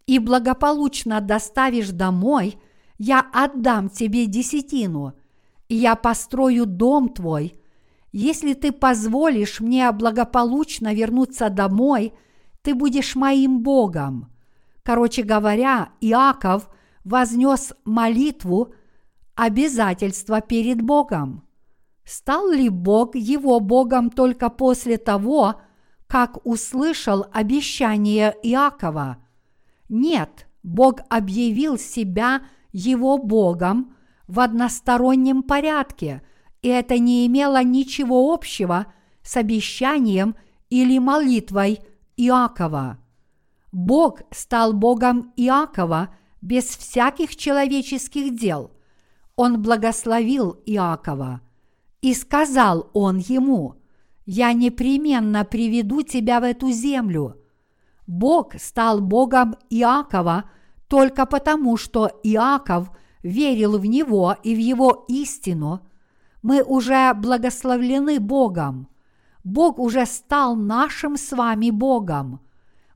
и 0.07 0.17
благополучно 0.17 1.19
доставишь 1.19 1.89
домой, 1.89 2.57
я 2.97 3.19
отдам 3.33 3.89
Тебе 3.89 4.27
десятину, 4.27 5.11
и 5.67 5.75
я 5.75 5.97
построю 5.97 6.65
дом 6.65 7.09
Твой, 7.09 7.59
если 8.13 8.53
ты 8.53 8.71
позволишь 8.71 9.59
мне 9.59 9.91
благополучно 9.91 10.93
вернуться 10.93 11.49
домой, 11.49 12.13
ты 12.61 12.73
будешь 12.73 13.13
моим 13.17 13.61
Богом. 13.61 14.31
Короче 14.83 15.23
говоря, 15.23 15.89
Иаков 15.99 16.69
вознес 17.03 17.73
молитву 17.83 18.73
обязательства 19.39 20.41
перед 20.41 20.81
Богом. 20.81 21.43
Стал 22.03 22.51
ли 22.51 22.67
Бог 22.67 23.15
его 23.15 23.61
Богом 23.61 24.09
только 24.09 24.49
после 24.49 24.97
того, 24.97 25.61
как 26.07 26.45
услышал 26.45 27.25
обещание 27.31 28.35
Иакова? 28.43 29.17
Нет, 29.87 30.47
Бог 30.61 30.99
объявил 31.09 31.77
себя 31.77 32.41
его 32.73 33.17
Богом 33.17 33.95
в 34.27 34.41
одностороннем 34.41 35.41
порядке, 35.41 36.21
и 36.61 36.67
это 36.67 36.99
не 36.99 37.25
имело 37.25 37.63
ничего 37.63 38.33
общего 38.33 38.87
с 39.23 39.37
обещанием 39.37 40.35
или 40.69 40.99
молитвой 40.99 41.79
Иакова. 42.17 42.97
Бог 43.71 44.21
стал 44.31 44.73
Богом 44.73 45.31
Иакова 45.37 46.13
без 46.41 46.65
всяких 46.65 47.37
человеческих 47.37 48.37
дел. 48.37 48.71
Он 49.41 49.61
благословил 49.61 50.61
Иакова. 50.65 51.39
И 52.01 52.13
сказал 52.13 52.89
он 52.91 53.19
ему, 53.19 53.75
«Я 54.25 54.51
непременно 54.51 55.45
приведу 55.45 56.01
тебя 56.01 56.41
в 56.41 56.43
эту 56.43 56.71
землю». 56.71 57.37
Бог 58.05 58.55
стал 58.59 58.99
Богом 58.99 59.55
Иакова 59.69 60.49
только 60.89 61.25
потому, 61.25 61.77
что 61.77 62.11
Иаков 62.21 62.91
верил 63.23 63.77
в 63.77 63.85
Него 63.85 64.35
и 64.43 64.53
в 64.53 64.57
Его 64.57 65.05
истину. 65.07 65.87
Мы 66.41 66.61
уже 66.61 67.13
благословлены 67.13 68.19
Богом. 68.19 68.89
Бог 69.45 69.79
уже 69.79 70.05
стал 70.05 70.57
нашим 70.57 71.15
с 71.15 71.31
вами 71.31 71.69
Богом. 71.69 72.41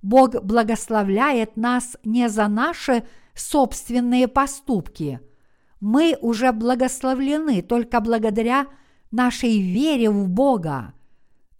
Бог 0.02 0.44
благословляет 0.44 1.56
нас 1.56 1.96
не 2.04 2.28
за 2.28 2.50
наши 2.50 3.06
собственные 3.34 4.28
поступки. 4.28 5.22
Мы 5.86 6.18
уже 6.22 6.54
благословлены 6.54 7.62
только 7.62 8.00
благодаря 8.00 8.68
нашей 9.12 9.60
вере 9.60 10.10
в 10.10 10.30
Бога. 10.30 10.94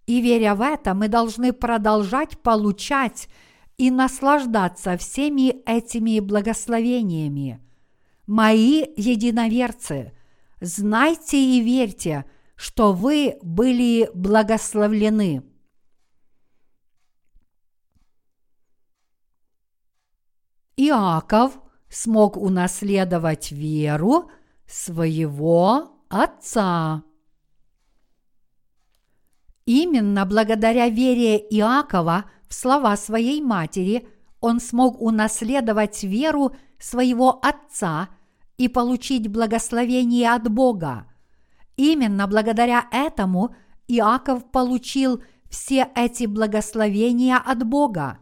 И 0.06 0.22
веря 0.22 0.54
в 0.54 0.62
это, 0.62 0.94
мы 0.94 1.08
должны 1.08 1.52
продолжать 1.52 2.38
получать 2.38 3.28
и 3.76 3.90
наслаждаться 3.90 4.96
всеми 4.96 5.62
этими 5.66 6.20
благословениями. 6.20 7.60
Мои 8.26 8.86
единоверцы, 8.96 10.14
знайте 10.58 11.36
и 11.36 11.60
верьте, 11.60 12.24
что 12.56 12.94
вы 12.94 13.36
были 13.42 14.08
благословлены. 14.14 15.42
Иаков 20.78 21.58
смог 21.94 22.36
унаследовать 22.36 23.52
веру 23.52 24.28
своего 24.66 25.92
отца. 26.08 27.04
Именно 29.64 30.26
благодаря 30.26 30.88
вере 30.88 31.38
Иакова 31.38 32.24
в 32.48 32.54
слова 32.54 32.96
своей 32.96 33.40
матери 33.40 34.08
он 34.40 34.60
смог 34.60 35.00
унаследовать 35.00 36.02
веру 36.02 36.54
своего 36.80 37.38
отца 37.42 38.08
и 38.58 38.68
получить 38.68 39.28
благословение 39.28 40.32
от 40.32 40.50
Бога. 40.50 41.06
Именно 41.76 42.26
благодаря 42.26 42.88
этому 42.90 43.54
Иаков 43.86 44.50
получил 44.50 45.22
все 45.48 45.88
эти 45.94 46.26
благословения 46.26 47.36
от 47.36 47.64
Бога. 47.64 48.18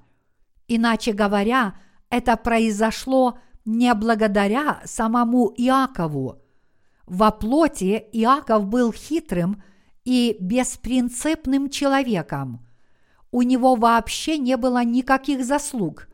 Иначе 0.68 1.12
говоря, 1.12 1.74
это 2.10 2.36
произошло 2.36 3.38
не 3.64 3.92
благодаря 3.94 4.82
самому 4.84 5.52
Иакову. 5.56 6.42
Во 7.06 7.30
плоти 7.30 8.04
Иаков 8.12 8.66
был 8.66 8.92
хитрым– 8.92 9.62
и 10.04 10.36
беспринципным 10.40 11.70
человеком. 11.70 12.66
У 13.30 13.42
него 13.42 13.76
вообще 13.76 14.38
не 14.38 14.56
было 14.56 14.84
никаких 14.84 15.44
заслуг. 15.44 16.08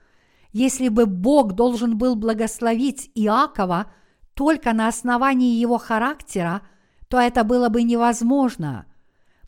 Если 0.53 0.88
бы 0.88 1.07
Бог 1.07 1.53
должен 1.53 1.99
был 1.99 2.14
благословить 2.14 3.11
Иакова 3.14 3.90
только 4.34 4.72
на 4.72 4.88
основании 4.88 5.59
его 5.59 5.78
характера, 5.78 6.62
то 7.09 7.18
это 7.18 7.44
было 7.44 7.68
бы 7.68 7.82
невозможно. 7.82 8.86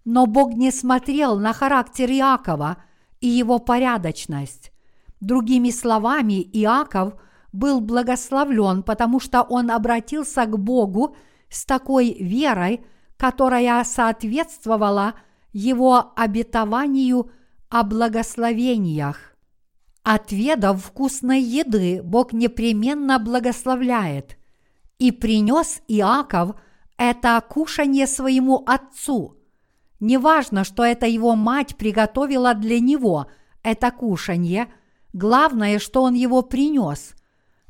Но 0.04 0.26
Бог 0.26 0.54
не 0.54 0.70
смотрел 0.70 1.38
на 1.38 1.52
характер 1.52 2.10
Иакова 2.10 2.78
и 3.20 3.28
его 3.28 3.58
порядочность. 3.58 4.72
Другими 5.20 5.70
словами, 5.70 6.42
Иаков 6.42 7.14
был 7.52 7.80
благословлен, 7.80 8.82
потому 8.82 9.20
что 9.20 9.42
он 9.42 9.70
обратился 9.70 10.44
к 10.46 10.58
Богу 10.58 11.16
с 11.48 11.64
такой 11.64 12.14
верой, 12.14 12.84
которая 13.16 13.84
соответствовала 13.84 15.14
его 15.52 16.12
обетованию 16.16 17.30
о 17.68 17.82
благословениях. 17.82 19.36
Отведав 20.02 20.82
вкусной 20.82 21.42
еды, 21.42 22.00
Бог 22.02 22.32
непременно 22.32 23.18
благословляет. 23.18 24.38
И 24.98 25.12
принес 25.12 25.82
Иаков 25.88 26.56
это 26.96 27.42
кушанье 27.46 28.06
своему 28.06 28.62
отцу. 28.66 29.36
Неважно, 29.98 30.64
что 30.64 30.84
это 30.84 31.06
его 31.06 31.34
мать 31.34 31.76
приготовила 31.76 32.54
для 32.54 32.80
него 32.80 33.26
это 33.62 33.90
кушанье, 33.90 34.72
главное, 35.12 35.78
что 35.78 36.02
он 36.02 36.14
его 36.14 36.42
принес. 36.42 37.14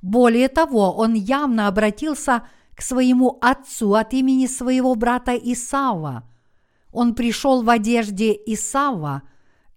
Более 0.02 0.48
того, 0.48 0.92
он 0.92 1.14
явно 1.14 1.68
обратился 1.68 2.44
к 2.74 2.82
своему 2.82 3.38
отцу 3.40 3.94
от 3.94 4.14
имени 4.14 4.46
своего 4.46 4.94
брата 4.94 5.34
Исава. 5.34 6.24
Он 6.92 7.14
пришел 7.14 7.62
в 7.62 7.70
одежде 7.70 8.32
Исава 8.46 9.22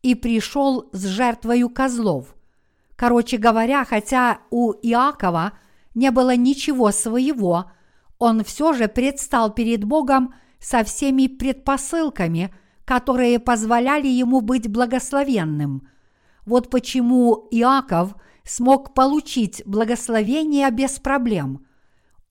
и 0.02 0.16
пришел 0.16 0.90
с 0.94 1.06
жертвою 1.06 1.70
козлов. 1.70 2.36
Короче 2.96 3.38
говоря, 3.38 3.84
хотя 3.84 4.40
у 4.50 4.72
Иакова 4.72 5.54
не 5.96 6.12
было 6.12 6.36
ничего 6.36 6.92
своего, 6.92 7.72
он 8.18 8.44
все 8.44 8.74
же 8.74 8.88
предстал 8.88 9.54
перед 9.54 9.84
Богом 9.84 10.34
со 10.60 10.84
всеми 10.84 11.28
предпосылками, 11.28 12.54
которые 12.86 13.40
позволяли 13.40 14.08
ему 14.08 14.42
быть 14.42 14.70
благословенным. 14.70 15.88
Вот 16.46 16.70
почему 16.70 17.48
Иаков 17.52 18.16
смог 18.44 18.94
получить 18.94 19.62
благословение 19.66 20.70
без 20.72 21.00
проблем– 21.00 21.66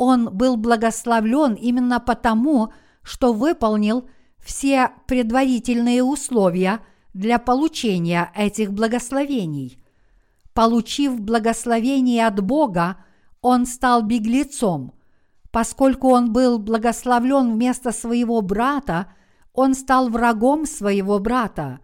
он 0.05 0.31
был 0.37 0.57
благословлен 0.57 1.55
именно 1.55 2.01
потому, 2.01 2.73
что 3.05 3.33
выполнил 3.33 4.09
все 4.39 4.91
предварительные 5.07 6.03
условия 6.03 6.81
для 7.15 7.39
получения 7.39 8.33
этих 8.35 8.73
благословений. 8.73 9.79
Получив 10.55 11.21
благословение 11.21 12.27
от 12.27 12.43
Бога, 12.43 12.97
он 13.41 13.65
стал 13.65 14.03
беглецом. 14.03 14.93
Поскольку 15.53 16.09
он 16.09 16.33
был 16.33 16.59
благословлен 16.59 17.53
вместо 17.53 17.93
своего 17.93 18.41
брата, 18.41 19.07
он 19.53 19.73
стал 19.75 20.09
врагом 20.09 20.67
своего 20.67 21.21
брата. 21.21 21.79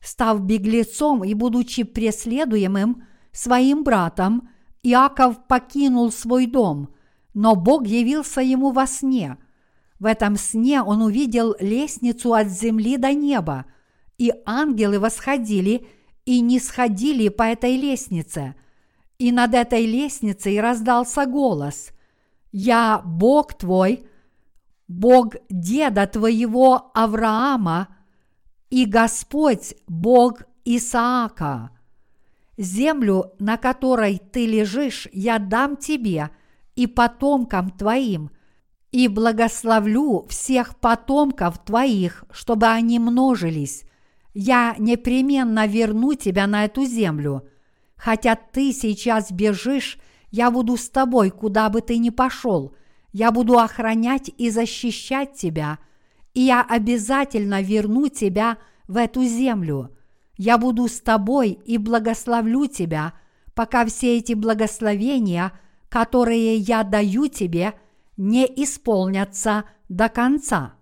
Став 0.00 0.40
беглецом 0.40 1.22
и 1.22 1.34
будучи 1.34 1.84
преследуемым 1.84 3.04
своим 3.32 3.84
братом, 3.84 4.48
Иаков 4.82 5.46
покинул 5.46 6.10
свой 6.10 6.46
дом– 6.46 6.90
но 7.34 7.54
Бог 7.54 7.86
явился 7.86 8.40
ему 8.40 8.72
во 8.72 8.86
сне. 8.86 9.38
В 9.98 10.06
этом 10.06 10.36
сне 10.36 10.82
он 10.82 11.02
увидел 11.02 11.54
лестницу 11.60 12.34
от 12.34 12.48
земли 12.48 12.96
до 12.96 13.12
неба, 13.12 13.66
и 14.18 14.32
ангелы 14.46 14.98
восходили 14.98 15.86
и 16.24 16.40
не 16.40 16.58
сходили 16.58 17.28
по 17.28 17.44
этой 17.44 17.76
лестнице. 17.76 18.54
И 19.18 19.32
над 19.32 19.54
этой 19.54 19.84
лестницей 19.86 20.60
раздался 20.60 21.26
голос 21.26 21.90
«Я 22.52 23.02
Бог 23.04 23.54
твой, 23.54 24.06
Бог 24.88 25.36
деда 25.48 26.06
твоего 26.06 26.90
Авраама 26.94 27.88
и 28.70 28.86
Господь 28.86 29.74
Бог 29.86 30.42
Исаака. 30.64 31.70
Землю, 32.60 33.32
на 33.38 33.56
которой 33.56 34.18
ты 34.18 34.46
лежишь, 34.46 35.08
я 35.12 35.38
дам 35.38 35.76
тебе– 35.76 36.30
и 36.80 36.86
потомкам 36.86 37.70
твоим, 37.70 38.30
и 38.90 39.06
благословлю 39.06 40.26
всех 40.30 40.76
потомков 40.76 41.62
твоих, 41.62 42.24
чтобы 42.30 42.68
они 42.68 42.98
множились. 42.98 43.84
Я 44.32 44.74
непременно 44.78 45.66
верну 45.66 46.14
тебя 46.14 46.46
на 46.46 46.64
эту 46.64 46.86
землю. 46.86 47.46
Хотя 47.96 48.34
ты 48.34 48.72
сейчас 48.72 49.30
бежишь, 49.30 49.98
я 50.30 50.50
буду 50.50 50.78
с 50.78 50.88
тобой, 50.88 51.30
куда 51.30 51.68
бы 51.68 51.82
ты 51.82 51.98
ни 51.98 52.08
пошел. 52.08 52.74
Я 53.12 53.30
буду 53.30 53.58
охранять 53.58 54.30
и 54.38 54.48
защищать 54.48 55.34
тебя, 55.34 55.80
и 56.32 56.40
я 56.40 56.62
обязательно 56.62 57.60
верну 57.60 58.08
тебя 58.08 58.56
в 58.88 58.96
эту 58.96 59.22
землю. 59.24 59.94
Я 60.42 60.56
буду 60.56 60.88
с 60.88 61.02
тобой 61.02 61.50
и 61.66 61.76
благословлю 61.76 62.66
тебя, 62.66 63.12
пока 63.52 63.84
все 63.84 64.16
эти 64.16 64.32
благословения, 64.32 65.52
которые 65.90 66.56
я 66.56 66.82
даю 66.82 67.28
тебе, 67.28 67.74
не 68.16 68.46
исполнятся 68.46 69.64
до 69.90 70.08
конца. 70.08 70.72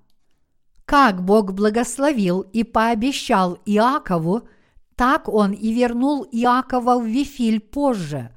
Как 0.84 1.24
Бог 1.24 1.54
благословил 1.54 2.42
и 2.42 2.62
пообещал 2.62 3.58
Иакову, 3.66 4.48
так 4.94 5.28
он 5.28 5.50
и 5.50 5.72
вернул 5.72 6.24
Иакова 6.30 6.96
в 6.96 7.04
Вифиль 7.04 7.58
позже. 7.58 8.30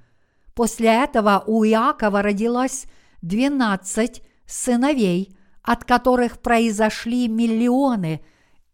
После 0.56 0.88
этого 0.88 1.44
у 1.46 1.64
Иакова 1.64 2.24
родилось 2.24 2.88
двенадцать 3.22 4.24
сыновей, 4.48 5.38
от 5.62 5.84
которых 5.84 6.40
произошли 6.40 7.28
миллионы 7.28 8.22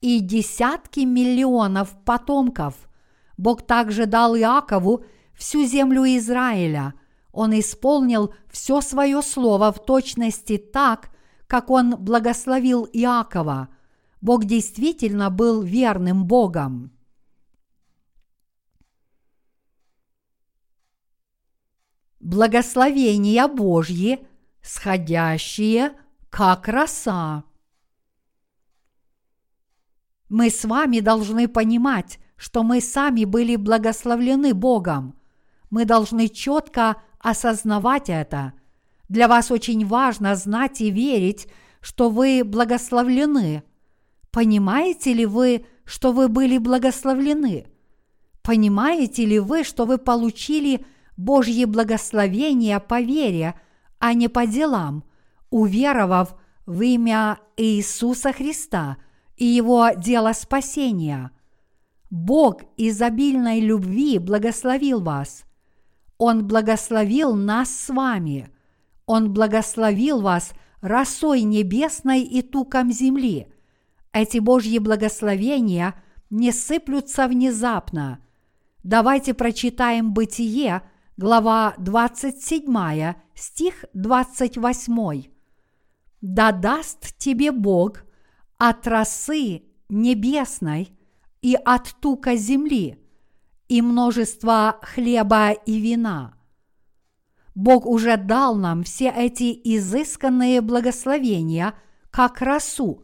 и 0.07 0.21
десятки 0.21 1.01
миллионов 1.01 1.97
потомков. 2.05 2.75
Бог 3.35 3.67
также 3.67 4.05
дал 4.05 4.37
Иакову 4.37 5.03
всю 5.33 5.65
землю 5.65 6.03
Израиля. 6.05 6.93
Он 7.33 7.51
исполнил 7.59 8.33
все 8.49 8.79
свое 8.79 9.21
слово 9.21 9.73
в 9.73 9.83
точности 9.83 10.57
так, 10.57 11.09
как 11.45 11.69
он 11.69 11.97
благословил 11.97 12.87
Иакова. 12.93 13.67
Бог 14.21 14.45
действительно 14.45 15.29
был 15.29 15.61
верным 15.61 16.25
Богом. 16.25 16.91
Благословения 22.21 23.47
Божьи, 23.49 24.25
сходящие, 24.61 25.91
как 26.29 26.69
роса. 26.69 27.43
Мы 30.29 30.49
с 30.49 30.65
вами 30.65 30.99
должны 30.99 31.47
понимать, 31.47 32.19
что 32.35 32.63
мы 32.63 32.81
сами 32.81 33.25
были 33.25 33.55
благословлены 33.55 34.53
Богом. 34.53 35.15
Мы 35.69 35.85
должны 35.85 36.27
четко 36.27 36.97
осознавать 37.19 38.09
это. 38.09 38.53
Для 39.09 39.27
вас 39.27 39.51
очень 39.51 39.85
важно 39.85 40.35
знать 40.35 40.81
и 40.81 40.91
верить, 40.91 41.47
что 41.81 42.09
вы 42.09 42.43
благословлены. 42.43 43.63
Понимаете 44.31 45.13
ли 45.13 45.25
вы, 45.25 45.65
что 45.85 46.11
вы 46.11 46.27
были 46.27 46.57
благословлены? 46.57 47.67
Понимаете 48.43 49.25
ли 49.25 49.39
вы, 49.39 49.63
что 49.63 49.85
вы 49.85 49.97
получили 49.97 50.85
Божье 51.15 51.65
благословение 51.65 52.79
по 52.79 53.01
вере, 53.01 53.59
а 53.99 54.13
не 54.13 54.27
по 54.27 54.45
делам, 54.45 55.03
уверовав 55.49 56.35
в 56.65 56.81
имя 56.81 57.39
Иисуса 57.55 58.33
Христа 58.33 58.97
и 59.37 59.45
Его 59.45 59.91
дело 59.95 60.33
спасения? 60.33 61.31
Бог 62.09 62.63
изобильной 62.75 63.61
любви 63.61 64.19
благословил 64.19 65.01
вас. 65.01 65.45
Он 66.17 66.45
благословил 66.45 67.35
нас 67.35 67.69
с 67.69 67.89
вами– 67.89 68.49
он 69.07 69.31
благословил 69.33 70.21
вас 70.21 70.51
росой 70.81 71.41
небесной 71.41 72.21
и 72.21 72.43
туком 72.43 72.91
земли. 72.91 73.47
Эти 74.11 74.37
Божьи 74.37 74.77
благословения 74.77 75.95
не 76.29 76.51
сыплются 76.51 77.27
внезапно. 77.27 78.19
Давайте 78.83 79.33
прочитаем 79.33 80.13
Бытие, 80.13 80.81
глава 81.15 81.73
27, 81.77 83.13
стих 83.33 83.85
28. 83.93 85.23
«Да 86.19 86.51
даст 86.51 87.17
тебе 87.17 87.51
Бог 87.51 88.03
от 88.57 88.87
росы 88.87 89.63
небесной 89.89 90.91
и 91.41 91.55
от 91.55 91.95
тука 91.99 92.35
земли, 92.35 92.99
и 93.67 93.81
множество 93.81 94.79
хлеба 94.81 95.51
и 95.51 95.79
вина» 95.79 96.37
Бог 97.57 97.87
уже 97.87 98.17
дал 98.17 98.55
нам 98.55 98.83
все 98.83 99.09
эти 99.09 99.51
изысканные 99.63 100.61
благословения 100.61 101.73
как 102.11 102.39
росу, 102.41 103.03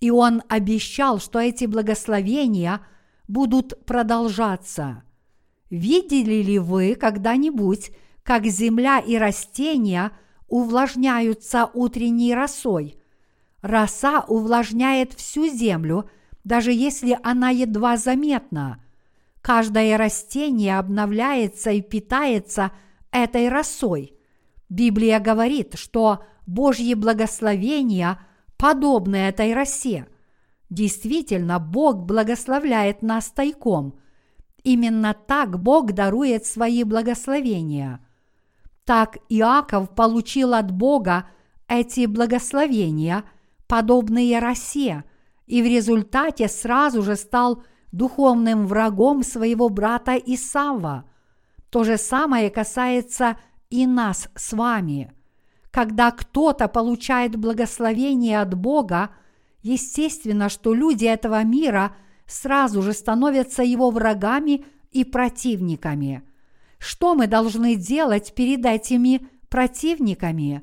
и 0.00 0.10
Он 0.10 0.42
обещал, 0.50 1.18
что 1.18 1.38
эти 1.38 1.64
благословения 1.64 2.82
будут 3.26 3.86
продолжаться. 3.86 5.02
Видели 5.70 6.42
ли 6.42 6.58
вы 6.58 6.94
когда-нибудь, 6.94 7.90
как 8.22 8.44
земля 8.44 8.98
и 8.98 9.16
растения 9.16 10.12
увлажняются 10.46 11.70
утренней 11.72 12.34
росой? 12.34 13.00
Роса 13.66 14.24
увлажняет 14.26 15.12
всю 15.12 15.48
землю, 15.48 16.08
даже 16.44 16.72
если 16.72 17.18
она 17.22 17.50
едва 17.50 17.96
заметна. 17.96 18.82
Каждое 19.42 19.96
растение 19.96 20.78
обновляется 20.78 21.70
и 21.70 21.80
питается– 21.80 22.72
этой 23.16 23.48
росой. 23.48 24.14
Библия 24.68 25.20
говорит, 25.20 25.74
что 25.76 26.24
Божьи 26.46 26.94
благословения 26.94 28.20
подобны 28.56 29.16
этой 29.16 29.54
росе. 29.54 30.06
Действительно, 30.68 31.58
Бог 31.58 32.04
благословляет 32.04 33.02
нас 33.02 33.30
тайком. 33.30 33.98
Именно 34.64 35.14
так 35.14 35.60
Бог 35.60 35.92
дарует 35.92 36.44
свои 36.44 36.82
благословения. 36.82 38.00
Так 38.84 39.18
Иаков 39.28 39.94
получил 39.94 40.54
от 40.54 40.72
Бога 40.72 41.28
эти 41.68 42.06
благословения, 42.06 43.24
подобные 43.66 44.38
росе, 44.38 45.04
и 45.46 45.62
в 45.62 45.66
результате 45.66 46.48
сразу 46.48 47.02
же 47.02 47.16
стал 47.16 47.62
духовным 47.92 48.66
врагом 48.66 49.22
своего 49.22 49.68
брата 49.68 50.16
Исава– 50.16 51.04
то 51.76 51.84
же 51.84 51.98
самое 51.98 52.48
касается 52.48 53.36
и 53.68 53.86
нас 53.86 54.30
с 54.34 54.52
вами. 54.52 55.12
Когда 55.70 56.10
кто-то 56.10 56.68
получает 56.68 57.36
благословение 57.36 58.40
от 58.40 58.54
Бога, 58.54 59.10
естественно, 59.62 60.48
что 60.48 60.72
люди 60.72 61.04
этого 61.04 61.42
мира 61.44 61.94
сразу 62.26 62.80
же 62.80 62.92
становятся 62.92 63.62
его 63.62 63.90
врагами 63.90 64.64
и 64.90 65.04
противниками. 65.04 66.22
Что 66.78 67.14
мы 67.14 67.26
должны 67.26 67.74
делать 67.74 68.34
перед 68.34 68.64
этими 68.64 69.28
противниками? 69.50 70.62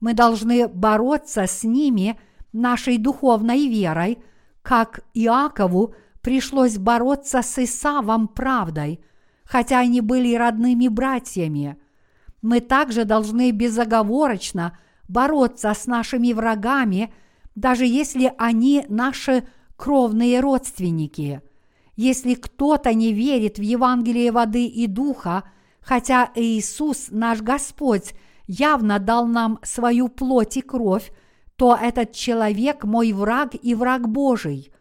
Мы 0.00 0.14
должны 0.14 0.68
бороться 0.68 1.46
с 1.46 1.64
ними 1.64 2.18
нашей 2.54 2.98
духовной 2.98 3.68
верой, 3.68 4.18
как 4.62 5.00
Иакову 5.12 5.94
пришлось 6.22 6.78
бороться 6.78 7.42
с 7.42 7.58
Исавом 7.58 8.28
правдой– 8.28 9.00
хотя 9.44 9.78
они 9.78 10.00
были 10.00 10.34
родными 10.34 10.88
братьями. 10.88 11.76
Мы 12.42 12.60
также 12.60 13.04
должны 13.04 13.50
безоговорочно 13.52 14.78
бороться 15.08 15.72
с 15.74 15.86
нашими 15.86 16.32
врагами, 16.32 17.12
даже 17.54 17.86
если 17.86 18.32
они 18.38 18.84
наши 18.88 19.46
кровные 19.76 20.40
родственники. 20.40 21.40
Если 21.96 22.34
кто-то 22.34 22.92
не 22.92 23.12
верит 23.12 23.58
в 23.58 23.62
Евангелие 23.62 24.32
воды 24.32 24.66
и 24.66 24.86
духа, 24.86 25.44
хотя 25.80 26.30
Иисус, 26.34 27.08
наш 27.10 27.40
Господь, 27.40 28.14
явно 28.46 28.98
дал 28.98 29.26
нам 29.26 29.60
свою 29.62 30.08
плоть 30.08 30.56
и 30.56 30.62
кровь, 30.62 31.12
то 31.56 31.76
этот 31.80 32.12
человек 32.12 32.84
мой 32.84 33.12
враг 33.12 33.54
и 33.60 33.74
враг 33.74 34.08
Божий. 34.08 34.72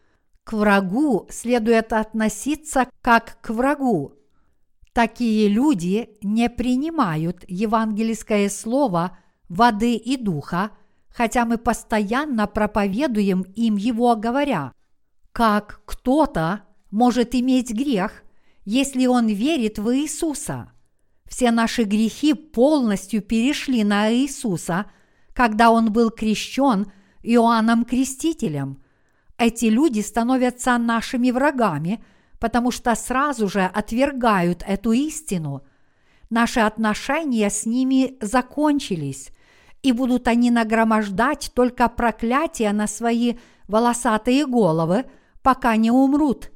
К 0.43 0.53
врагу 0.53 1.27
следует 1.29 1.93
относиться 1.93 2.87
как 3.01 3.37
к 3.41 3.49
врагу. 3.51 4.13
Такие 4.91 5.47
люди 5.47 6.09
не 6.21 6.49
принимают 6.49 7.43
евангельское 7.47 8.49
слово 8.49 9.17
воды 9.49 9.95
и 9.95 10.17
духа, 10.17 10.71
хотя 11.09 11.45
мы 11.45 11.57
постоянно 11.57 12.47
проповедуем 12.47 13.41
им 13.55 13.75
его, 13.75 14.15
говоря, 14.15 14.73
как 15.31 15.81
кто-то 15.85 16.61
может 16.91 17.33
иметь 17.35 17.71
грех, 17.71 18.23
если 18.65 19.05
он 19.07 19.27
верит 19.27 19.79
в 19.79 19.95
Иисуса. 19.95 20.71
Все 21.25 21.51
наши 21.51 21.83
грехи 21.83 22.33
полностью 22.33 23.21
перешли 23.21 23.83
на 23.83 24.13
Иисуса, 24.13 24.85
когда 25.33 25.71
он 25.71 25.91
был 25.91 26.09
крещен 26.09 26.91
Иоанном 27.21 27.85
Крестителем. 27.85 28.81
Эти 29.37 29.65
люди 29.65 30.01
становятся 30.01 30.77
нашими 30.77 31.31
врагами– 31.31 32.03
потому 32.43 32.71
что 32.71 32.93
сразу 32.93 33.47
же 33.47 33.61
отвергают 33.61 34.65
эту 34.67 34.91
истину. 34.91 35.61
Наши 36.29 36.59
отношения 36.59 37.49
с 37.49 37.65
ними 37.65 38.17
закончились, 38.19 39.31
и 39.81 39.93
будут 39.93 40.27
они 40.27 40.51
нагромождать 40.51 41.53
только 41.55 41.87
проклятия 41.87 42.73
на 42.73 42.85
свои 42.87 43.35
волосатые 43.69 44.45
головы, 44.45 45.05
пока 45.41 45.77
не 45.77 45.89
умрут. 45.89 46.51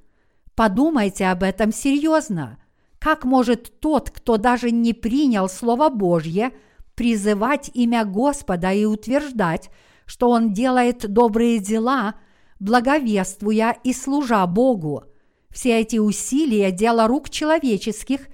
Подумайте 0.55 1.27
об 1.27 1.41
этом 1.41 1.71
серьезно. 1.71 2.59
Как 2.99 3.23
может 3.23 3.79
тот, 3.79 4.09
кто 4.09 4.35
даже 4.35 4.71
не 4.71 4.91
принял 4.91 5.47
Слово 5.47 5.87
Божье, 5.87 6.51
призывать 6.97 7.69
имя 7.75 8.03
Господа 8.05 8.73
и 8.73 8.83
утверждать, 8.83 9.69
что 10.07 10.29
он 10.29 10.51
делает 10.51 11.07
добрые 11.07 11.59
дела, 11.59 12.15
благовествуя 12.59 13.77
и 13.83 13.93
служа 13.93 14.45
Богу. 14.47 15.03
Все 15.51 15.79
эти 15.79 15.97
усилия– 15.97 16.71
дело 16.71 17.07
рук 17.07 17.29
человеческих, 17.29 18.27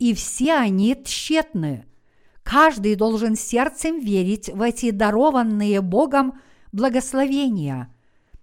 и 0.00 0.14
все 0.14 0.54
они 0.54 1.00
тщетны. 1.04 1.86
Каждый 2.42 2.96
должен 2.96 3.36
сердцем 3.36 4.00
верить 4.00 4.48
в 4.48 4.62
эти 4.62 4.90
дарованные 4.90 5.80
Богом 5.80 6.40
благословения. 6.72 7.94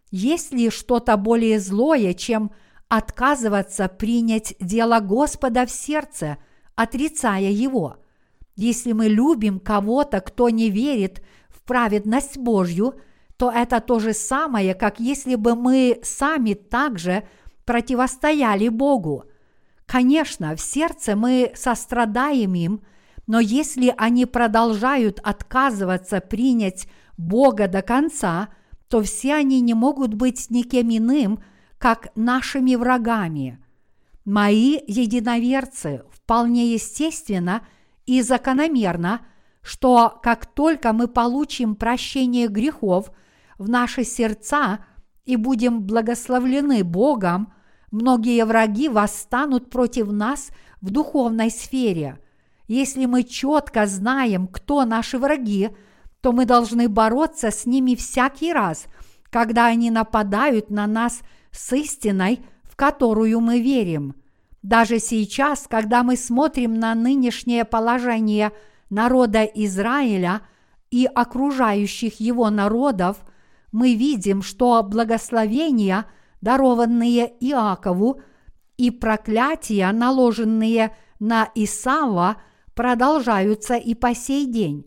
Есть 0.09 0.53
ли 0.53 0.69
что-то 0.69 1.17
более 1.17 1.59
злое, 1.59 2.13
чем 2.13 2.51
отказываться 2.87 3.89
принять 3.89 4.55
дело 4.61 5.01
Господа 5.01 5.65
в 5.65 5.71
сердце, 5.71 6.37
отрицая 6.75 7.51
его? 7.51 7.97
Если 8.55 8.93
мы 8.93 9.07
любим 9.07 9.59
кого-то, 9.59 10.21
кто 10.21 10.49
не 10.49 10.69
верит 10.69 11.21
в 11.49 11.61
праведность 11.63 12.37
Божью, 12.37 12.95
то 13.37 13.51
это 13.51 13.81
то 13.81 13.99
же 13.99 14.13
самое, 14.13 14.73
как 14.75 14.99
если 14.99 15.35
бы 15.35 15.55
мы 15.55 15.99
сами 16.03 16.53
также 16.53 17.27
противостояли 17.65 18.69
Богу. 18.69 19.25
Конечно, 19.85 20.55
в 20.55 20.61
сердце 20.61 21.15
мы 21.15 21.51
сострадаем 21.55 22.53
им– 22.53 22.81
но 23.27 23.39
если 23.39 23.93
они 23.97 24.25
продолжают 24.25 25.19
отказываться 25.23 26.21
принять 26.21 26.87
Бога 27.17 27.67
до 27.67 27.81
конца, 27.81 28.49
то 28.87 29.01
все 29.01 29.33
они 29.33 29.61
не 29.61 29.73
могут 29.73 30.13
быть 30.13 30.49
никем 30.49 30.89
иным, 30.89 31.39
как 31.77 32.09
нашими 32.15 32.75
врагами. 32.75 33.59
Мои 34.25 34.79
единоверцы 34.87 36.03
вполне 36.11 36.73
естественно 36.73 37.65
и 38.05 38.21
закономерно, 38.21 39.21
что 39.61 40.19
как 40.21 40.45
только 40.45 40.93
мы 40.93 41.07
получим 41.07 41.75
прощение 41.75 42.47
грехов 42.47 43.11
в 43.57 43.69
наши 43.69 44.03
сердца 44.03 44.85
и 45.25 45.35
будем 45.35 45.81
благословлены 45.81 46.83
Богом, 46.83 47.53
многие 47.91 48.45
враги 48.45 48.89
восстанут 48.89 49.69
против 49.69 50.11
нас 50.11 50.49
в 50.81 50.91
духовной 50.91 51.49
сфере– 51.49 52.19
если 52.67 53.05
мы 53.05 53.23
четко 53.23 53.85
знаем, 53.85 54.47
кто 54.47 54.85
наши 54.85 55.17
враги, 55.19 55.69
то 56.21 56.31
мы 56.31 56.45
должны 56.45 56.89
бороться 56.89 57.51
с 57.51 57.65
ними 57.65 57.93
всякий 57.93 58.53
раз, 58.53 58.85
когда 59.29 59.67
они 59.67 59.91
нападают 59.91 60.71
на 60.71 60.87
нас 60.87 61.21
с 61.51 61.73
истиной, 61.73 62.43
в 62.63 62.75
которую 62.75 63.39
мы 63.39 63.61
верим. 63.61 64.15
Даже 64.65 64.97
сейчас, 64.97 65.67
когда 65.69 66.01
мы 66.01 66.17
смотрим 66.17 66.79
на 66.79 66.95
нынешнее 66.95 67.65
положение 67.65 68.51
народа 68.89 69.43
Израиля 69.43 70.41
и 70.89 71.05
окружающих 71.05 72.19
его 72.19 72.49
народов, 72.49 73.17
мы 73.71 73.93
видим, 73.93 74.41
что 74.41 74.81
благословения, 74.81 76.07
дарованные 76.41 77.31
Иакову, 77.39 78.21
и 78.75 78.89
проклятия, 78.89 79.91
наложенные 79.91 80.97
на 81.19 81.47
Исава– 81.53 82.37
продолжаются 82.73 83.75
и 83.75 83.93
по 83.93 84.15
сей 84.15 84.47
день. 84.47 84.85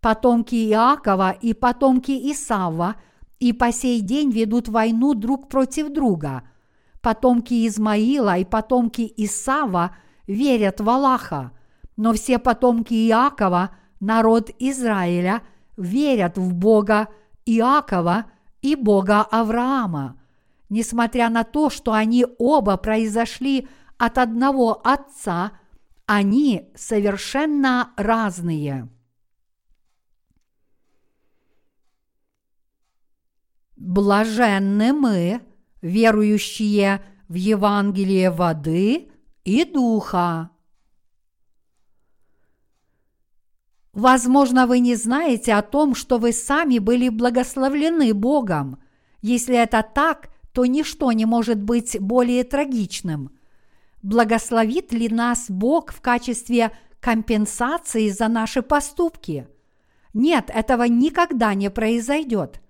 Потомки 0.00 0.54
Иакова 0.54 1.32
и 1.32 1.52
потомки 1.52 2.12
Исава 2.32 2.96
и 3.40 3.52
по 3.52 3.72
сей 3.72 4.00
день 4.00 4.30
ведут 4.30 4.68
войну 4.68 5.12
друг 5.12 5.50
против 5.50 5.92
друга. 5.92 6.44
Потомки 7.00 7.66
Измаила 7.66 8.38
и 8.38 8.44
потомки 8.44 9.12
Исава 9.16 9.96
верят 10.26 10.80
в 10.80 10.88
Аллаха, 10.88 11.52
но 11.96 12.12
все 12.12 12.38
потомки 12.38 12.94
Иакова, 12.94 13.70
народ 14.00 14.50
Израиля, 14.58 15.42
верят 15.76 16.36
в 16.38 16.54
Бога 16.54 17.08
Иакова 17.46 18.26
и 18.62 18.74
Бога 18.74 19.22
Авраама. 19.22 20.20
Несмотря 20.68 21.30
на 21.30 21.44
то, 21.44 21.70
что 21.70 21.92
они 21.92 22.26
оба 22.38 22.76
произошли 22.76 23.68
от 23.96 24.18
одного 24.18 24.80
отца– 24.84 25.52
они 26.08 26.72
совершенно 26.74 27.92
разные. 27.98 28.88
Блаженны 33.76 34.94
мы, 34.94 35.42
верующие 35.82 37.02
в 37.28 37.34
Евангелие 37.34 38.30
воды 38.30 39.10
и 39.44 39.64
духа. 39.64 40.50
Возможно, 43.92 44.66
вы 44.66 44.78
не 44.78 44.94
знаете 44.94 45.54
о 45.54 45.62
том, 45.62 45.94
что 45.94 46.18
вы 46.18 46.32
сами 46.32 46.78
были 46.78 47.08
благословлены 47.08 48.14
Богом. 48.14 48.80
Если 49.20 49.56
это 49.56 49.82
так, 49.82 50.30
то 50.52 50.66
ничто 50.66 51.10
не 51.12 51.26
может 51.26 51.60
быть 51.62 51.98
более 52.00 52.44
трагичным– 52.44 53.32
Благословит 54.02 54.92
ли 54.92 55.08
нас 55.08 55.46
Бог 55.48 55.92
в 55.92 56.00
качестве 56.00 56.70
компенсации 57.00 58.08
за 58.10 58.28
наши 58.28 58.62
поступки? 58.62 59.48
Нет, 60.14 60.50
этого 60.54 60.84
никогда 60.84 61.54
не 61.54 61.68
произойдет. 61.70 62.60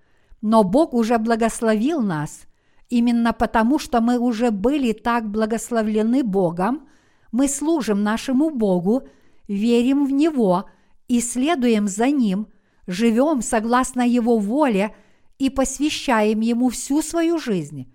Но 0.41 0.63
Бог 0.63 0.93
уже 0.93 1.17
благословил 1.17 2.01
нас. 2.01 2.41
Именно 2.89 3.33
потому, 3.33 3.77
что 3.77 4.01
мы 4.01 4.17
уже 4.17 4.51
были 4.51 4.93
так 4.93 5.29
благословлены 5.29 6.23
Богом, 6.23 6.87
мы 7.31 7.47
служим 7.47 8.03
нашему 8.03 8.49
Богу, 8.49 9.07
верим 9.47 10.05
в 10.05 10.11
Него 10.11 10.65
и 11.07 11.21
следуем 11.21 11.87
за 11.87 12.07
Ним, 12.07 12.47
живем 12.87 13.41
согласно 13.43 14.01
Его 14.01 14.39
воле 14.39 14.95
и 15.37 15.49
посвящаем 15.51 16.39
Ему 16.39 16.69
всю 16.69 17.03
свою 17.03 17.37
жизнь. 17.37 17.93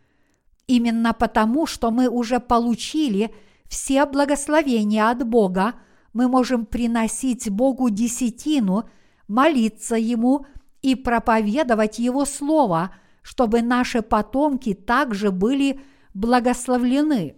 Именно 0.68 1.12
потому, 1.12 1.66
что 1.66 1.90
мы 1.90 2.08
уже 2.08 2.38
получили 2.38 3.34
все 3.68 4.06
благословения 4.06 5.10
от 5.10 5.26
Бога, 5.26 5.74
мы 6.12 6.28
можем 6.28 6.64
приносить 6.64 7.50
Богу 7.50 7.90
десятину, 7.90 8.88
молиться 9.26 9.96
Ему 9.96 10.46
и 10.80 10.94
проповедовать 10.94 11.98
Его 11.98 12.24
Слово, 12.24 12.94
чтобы 13.24 13.60
наши 13.62 14.02
потомки 14.02 14.72
также 14.72 15.32
были 15.32 15.80
благословлены. 16.14 17.34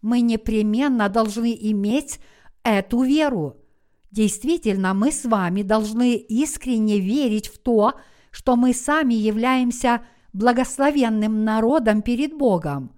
Мы 0.00 0.20
непременно 0.20 1.08
должны 1.08 1.52
иметь 1.60 2.20
эту 2.62 3.02
веру. 3.02 3.56
Действительно, 4.12 4.94
мы 4.94 5.10
с 5.10 5.24
вами 5.24 5.62
должны 5.62 6.14
искренне 6.14 7.00
верить 7.00 7.48
в 7.48 7.58
то, 7.58 7.94
что 8.30 8.54
мы 8.54 8.72
сами 8.74 9.14
являемся– 9.14 10.02
благословенным 10.32 11.44
народом 11.44 12.02
перед 12.02 12.34
Богом. 12.34 12.92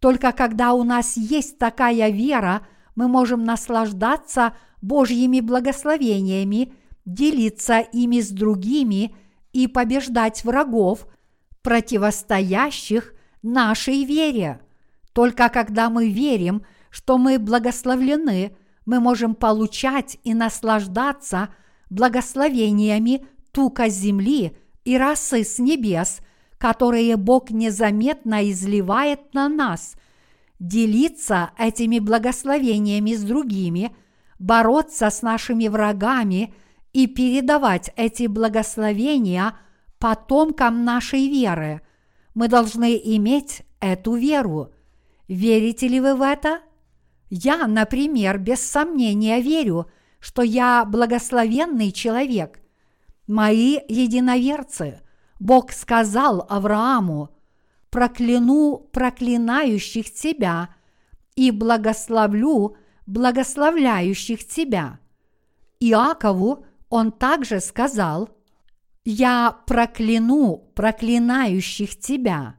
Только 0.00 0.32
когда 0.32 0.72
у 0.72 0.82
нас 0.82 1.16
есть 1.16 1.58
такая 1.58 2.10
вера, 2.10 2.66
мы 2.94 3.08
можем 3.08 3.44
наслаждаться 3.44 4.54
Божьими 4.80 5.40
благословениями, 5.40 6.72
делиться 7.04 7.80
ими 7.80 8.20
с 8.20 8.30
другими 8.30 9.14
и 9.52 9.66
побеждать 9.66 10.44
врагов, 10.44 11.06
противостоящих 11.62 13.14
нашей 13.42 14.04
вере. 14.04 14.60
Только 15.12 15.48
когда 15.48 15.90
мы 15.90 16.08
верим, 16.08 16.64
что 16.90 17.18
мы 17.18 17.38
благословлены, 17.38 18.56
мы 18.86 19.00
можем 19.00 19.34
получать 19.34 20.18
и 20.24 20.34
наслаждаться 20.34 21.48
благословениями 21.90 23.26
тука 23.52 23.88
земли 23.88 24.56
и 24.84 24.96
росы 24.96 25.44
с 25.44 25.58
небес– 25.58 26.20
которые 26.60 27.16
Бог 27.16 27.50
незаметно 27.50 28.48
изливает 28.50 29.32
на 29.32 29.48
нас, 29.48 29.94
делиться 30.58 31.52
этими 31.58 31.98
благословениями 31.98 33.14
с 33.14 33.22
другими, 33.22 33.96
бороться 34.38 35.08
с 35.08 35.22
нашими 35.22 35.68
врагами 35.68 36.52
и 36.92 37.06
передавать 37.06 37.90
эти 37.96 38.26
благословения 38.26 39.54
потомкам 40.00 40.84
нашей 40.84 41.28
веры. 41.28 41.82
Мы 42.34 42.48
должны 42.48 42.96
иметь 42.96 43.62
эту 43.78 44.14
веру. 44.14 44.72
Верите 45.28 45.86
ли 45.86 46.00
вы 46.00 46.16
в 46.16 46.22
это? 46.22 46.62
Я, 47.28 47.68
например, 47.68 48.38
без 48.38 48.60
сомнения 48.60 49.40
верю, 49.40 49.88
что 50.18 50.42
я 50.42 50.84
благословенный 50.84 51.92
человек. 51.92 52.60
Мои 53.28 53.78
единоверцы– 53.88 55.00
Бог 55.40 55.72
сказал 55.72 56.46
Аврааму, 56.50 57.30
прокляну 57.88 58.88
проклинающих 58.92 60.12
тебя 60.12 60.68
и 61.34 61.50
благословлю 61.50 62.76
благословляющих 63.06 64.46
тебя. 64.46 65.00
Иакову 65.80 66.66
он 66.90 67.10
также 67.10 67.60
сказал, 67.60 68.28
я 69.10 69.56
прокляну 69.66 70.70
проклинающих 70.74 71.98
тебя 71.98 72.56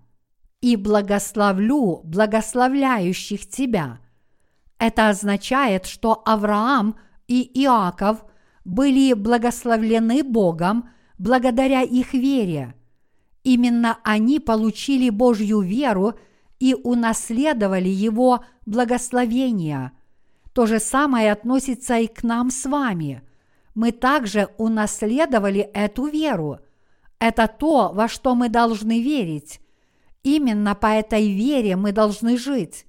и 0.61 0.75
благословлю 0.75 2.01
благословляющих 2.03 3.47
тебя. 3.49 3.99
Это 4.77 5.09
означает, 5.09 5.85
что 5.85 6.21
Авраам 6.25 6.95
и 7.27 7.41
Иаков 7.63 8.25
были 8.65 9.13
благословлены 9.13 10.23
Богом– 10.23 10.89
благодаря 11.21 11.83
их 11.83 12.13
вере. 12.13 12.73
Именно 13.43 13.99
они 14.03 14.39
получили 14.39 15.11
Божью 15.11 15.59
веру 15.59 16.15
и 16.59 16.73
унаследовали 16.73 17.89
Его 17.89 18.43
благословения. 18.65 19.91
То 20.53 20.65
же 20.65 20.79
самое 20.79 21.31
относится 21.31 21.97
и 21.97 22.07
к 22.07 22.23
нам 22.23 22.49
с 22.49 22.65
вами. 22.65 23.21
Мы 23.73 23.91
также 23.91 24.49
унаследовали 24.57 25.61
эту 25.61 26.05
веру. 26.05 26.59
Это 27.19 27.47
то, 27.47 27.91
во 27.93 28.07
что 28.07 28.35
мы 28.35 28.49
должны 28.49 29.01
верить. 29.01 29.61
Именно 30.23 30.75
по 30.75 30.87
этой 30.87 31.31
вере 31.31 31.75
мы 31.75 31.91
должны 31.91 32.37
жить. 32.37 32.85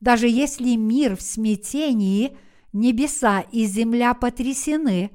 Даже 0.00 0.28
если 0.28 0.76
мир 0.76 1.16
в 1.16 1.22
смятении, 1.22 2.36
небеса 2.72 3.40
и 3.40 3.64
земля 3.64 4.14
потрясены, 4.14 5.10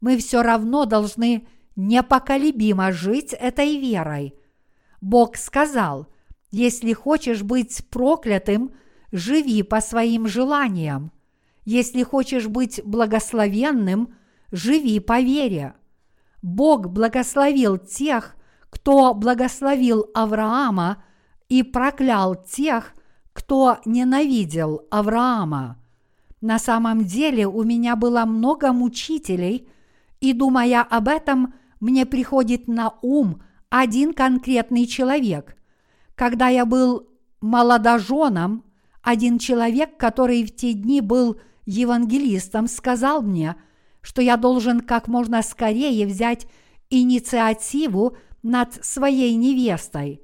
мы 0.00 0.18
все 0.18 0.42
равно 0.42 0.84
должны 0.84 1.46
непоколебимо 1.74 2.92
жить 2.92 3.32
этой 3.32 3.78
верой. 3.78 4.34
Бог 5.00 5.36
сказал, 5.36 6.08
если 6.50 6.92
хочешь 6.92 7.42
быть 7.42 7.86
проклятым, 7.90 8.72
живи 9.12 9.62
по 9.62 9.80
своим 9.80 10.26
желаниям. 10.26 11.12
Если 11.64 12.02
хочешь 12.02 12.46
быть 12.46 12.80
благословенным, 12.84 14.14
живи 14.50 15.00
по 15.00 15.20
вере. 15.20 15.74
Бог 16.42 16.88
благословил 16.88 17.78
тех, 17.78 18.36
кто 18.70 19.14
благословил 19.14 20.06
Авраама 20.14 21.02
и 21.48 21.62
проклял 21.62 22.34
тех, 22.34 22.94
кто 23.32 23.78
ненавидел 23.84 24.86
Авраама. 24.90 25.78
На 26.40 26.58
самом 26.58 27.04
деле 27.04 27.46
у 27.46 27.62
меня 27.64 27.96
было 27.96 28.24
много 28.24 28.72
мучителей, 28.72 29.68
и 30.20 30.32
думая 30.32 30.82
об 30.82 31.08
этом, 31.08 31.54
мне 31.80 32.06
приходит 32.06 32.68
на 32.68 32.94
ум 33.02 33.42
один 33.68 34.14
конкретный 34.14 34.86
человек. 34.86 35.56
Когда 36.14 36.48
я 36.48 36.64
был 36.64 37.08
молодоженом, 37.40 38.64
один 39.02 39.38
человек, 39.38 39.96
который 39.96 40.44
в 40.44 40.54
те 40.54 40.72
дни 40.72 41.00
был 41.00 41.38
евангелистом, 41.66 42.68
сказал 42.68 43.22
мне, 43.22 43.56
что 44.06 44.22
я 44.22 44.36
должен 44.36 44.82
как 44.82 45.08
можно 45.08 45.42
скорее 45.42 46.06
взять 46.06 46.46
инициативу 46.90 48.16
над 48.44 48.72
своей 48.84 49.34
невестой. 49.34 50.22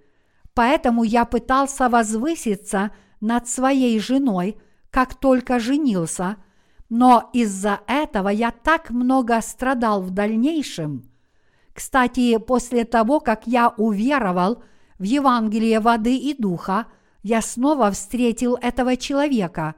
Поэтому 0.55 1.03
я 1.03 1.25
пытался 1.25 1.89
возвыситься 1.89 2.93
над 3.21 3.49
своей 3.49 3.99
женой, 3.99 4.57
как 4.91 5.17
только 5.17 5.59
женился, 5.59 6.37
но 6.91 7.29
из-за 7.33 7.81
этого 7.89 8.29
я 8.29 8.53
так 8.53 8.91
много 8.91 9.41
страдал 9.41 10.01
в 10.01 10.11
дальнейшем. 10.11 11.11
Кстати, 11.73 12.39
после 12.39 12.85
того, 12.85 13.19
как 13.19 13.49
я 13.49 13.71
уверовал 13.71 14.63
в 15.01 15.03
Евангелие 15.03 15.81
воды 15.81 16.17
и 16.17 16.41
духа, 16.41 16.87
я 17.25 17.43
снова 17.43 17.91
встретил 17.91 18.55
этого 18.63 18.97
человека. 18.97 19.75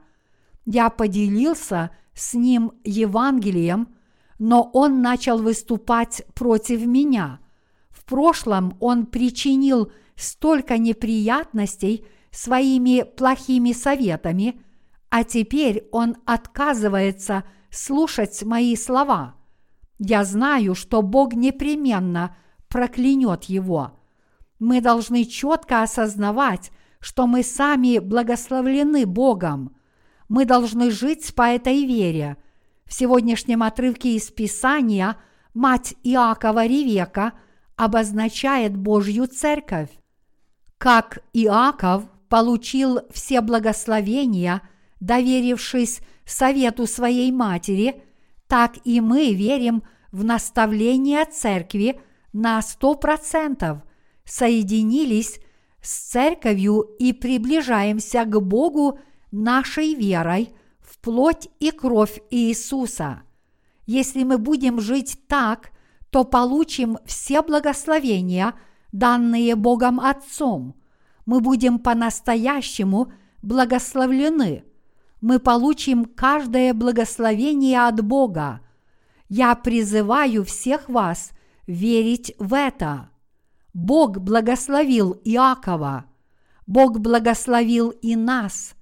Я 0.63 0.91
поделился 0.91 1.89
с 2.13 2.35
ним 2.35 2.73
Евангелием, 2.83 3.94
но 4.39 4.69
он 4.73 5.01
начал 5.01 5.37
выступать 5.37 6.23
против 6.33 6.85
меня. 6.85 7.39
В 7.89 8.05
прошлом 8.05 8.75
он 8.79 9.05
причинил 9.05 9.91
столько 10.15 10.77
неприятностей 10.77 12.05
своими 12.31 13.03
плохими 13.03 13.71
советами, 13.71 14.61
а 15.09 15.23
теперь 15.23 15.87
он 15.91 16.17
отказывается 16.25 17.43
слушать 17.69 18.43
мои 18.43 18.75
слова. 18.75 19.35
Я 19.97 20.25
знаю, 20.25 20.75
что 20.75 21.01
Бог 21.01 21.33
непременно 21.33 22.35
проклянет 22.67 23.45
его. 23.45 23.97
Мы 24.59 24.81
должны 24.81 25.23
четко 25.25 25.83
осознавать, 25.83 26.71
что 26.99 27.27
мы 27.27 27.43
сами 27.43 27.99
благословлены 27.99 29.05
Богом. 29.05 29.75
Мы 30.27 30.45
должны 30.45 30.91
жить 30.91 31.33
по 31.35 31.43
этой 31.43 31.85
вере. 31.85 32.37
В 32.87 32.93
сегодняшнем 32.93 33.63
отрывке 33.63 34.15
из 34.15 34.29
Писания 34.29 35.17
мать 35.53 35.95
Иакова 36.03 36.65
Ревека 36.65 37.33
обозначает 37.75 38.77
Божью 38.77 39.27
церковь. 39.27 39.89
Как 40.77 41.19
Иаков 41.33 42.03
получил 42.29 42.99
все 43.11 43.41
благословения, 43.41 44.61
доверившись 44.99 45.99
совету 46.25 46.85
своей 46.87 47.31
матери, 47.31 48.03
так 48.47 48.75
и 48.83 49.01
мы 49.01 49.33
верим 49.33 49.83
в 50.11 50.23
наставление 50.23 51.25
церкви 51.25 51.99
на 52.33 52.61
сто 52.61 52.95
процентов, 52.95 53.79
соединились 54.23 55.39
с 55.81 56.09
церковью 56.09 56.81
и 56.99 57.13
приближаемся 57.13 58.25
к 58.25 58.41
Богу 58.41 58.99
нашей 59.31 59.93
верой 59.95 60.53
плоть 61.05 61.49
и 61.59 61.69
кровь 61.69 62.19
Иисуса. 62.31 63.21
Если 63.85 64.23
мы 64.23 64.39
будем 64.39 64.81
жить 64.81 65.19
так, 65.27 65.69
то 66.09 66.23
получим 66.23 66.97
все 67.05 67.43
благословения, 67.43 68.55
данные 68.91 69.55
Богом 69.55 69.99
Отцом. 69.99 70.73
Мы 71.27 71.41
будем 71.41 71.77
по-настоящему 71.77 73.13
благословлены. 73.43 74.63
Мы 75.21 75.37
получим 75.37 76.05
каждое 76.05 76.73
благословение 76.73 77.81
от 77.81 78.03
Бога. 78.03 78.61
Я 79.29 79.53
призываю 79.53 80.43
всех 80.43 80.89
вас 80.89 81.33
верить 81.67 82.33
в 82.39 82.55
это. 82.55 83.11
Бог 83.75 84.17
благословил 84.17 85.21
Иакова. 85.23 86.05
Бог 86.65 86.99
благословил 86.99 87.91
и 87.91 88.15
нас. 88.15 88.74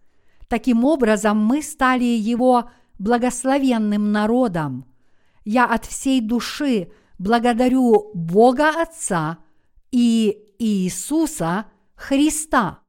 Таким 0.47 0.85
образом, 0.85 1.37
мы 1.37 1.61
стали 1.61 2.03
Его 2.03 2.69
благословенным 2.99 4.11
народом. 4.11 4.85
Я 5.45 5.65
от 5.65 5.85
всей 5.85 6.21
души 6.21 6.91
благодарю 7.17 8.11
Бога 8.13 8.81
Отца 8.81 9.39
и 9.91 10.37
Иисуса 10.59 11.65
Христа. 11.95 12.82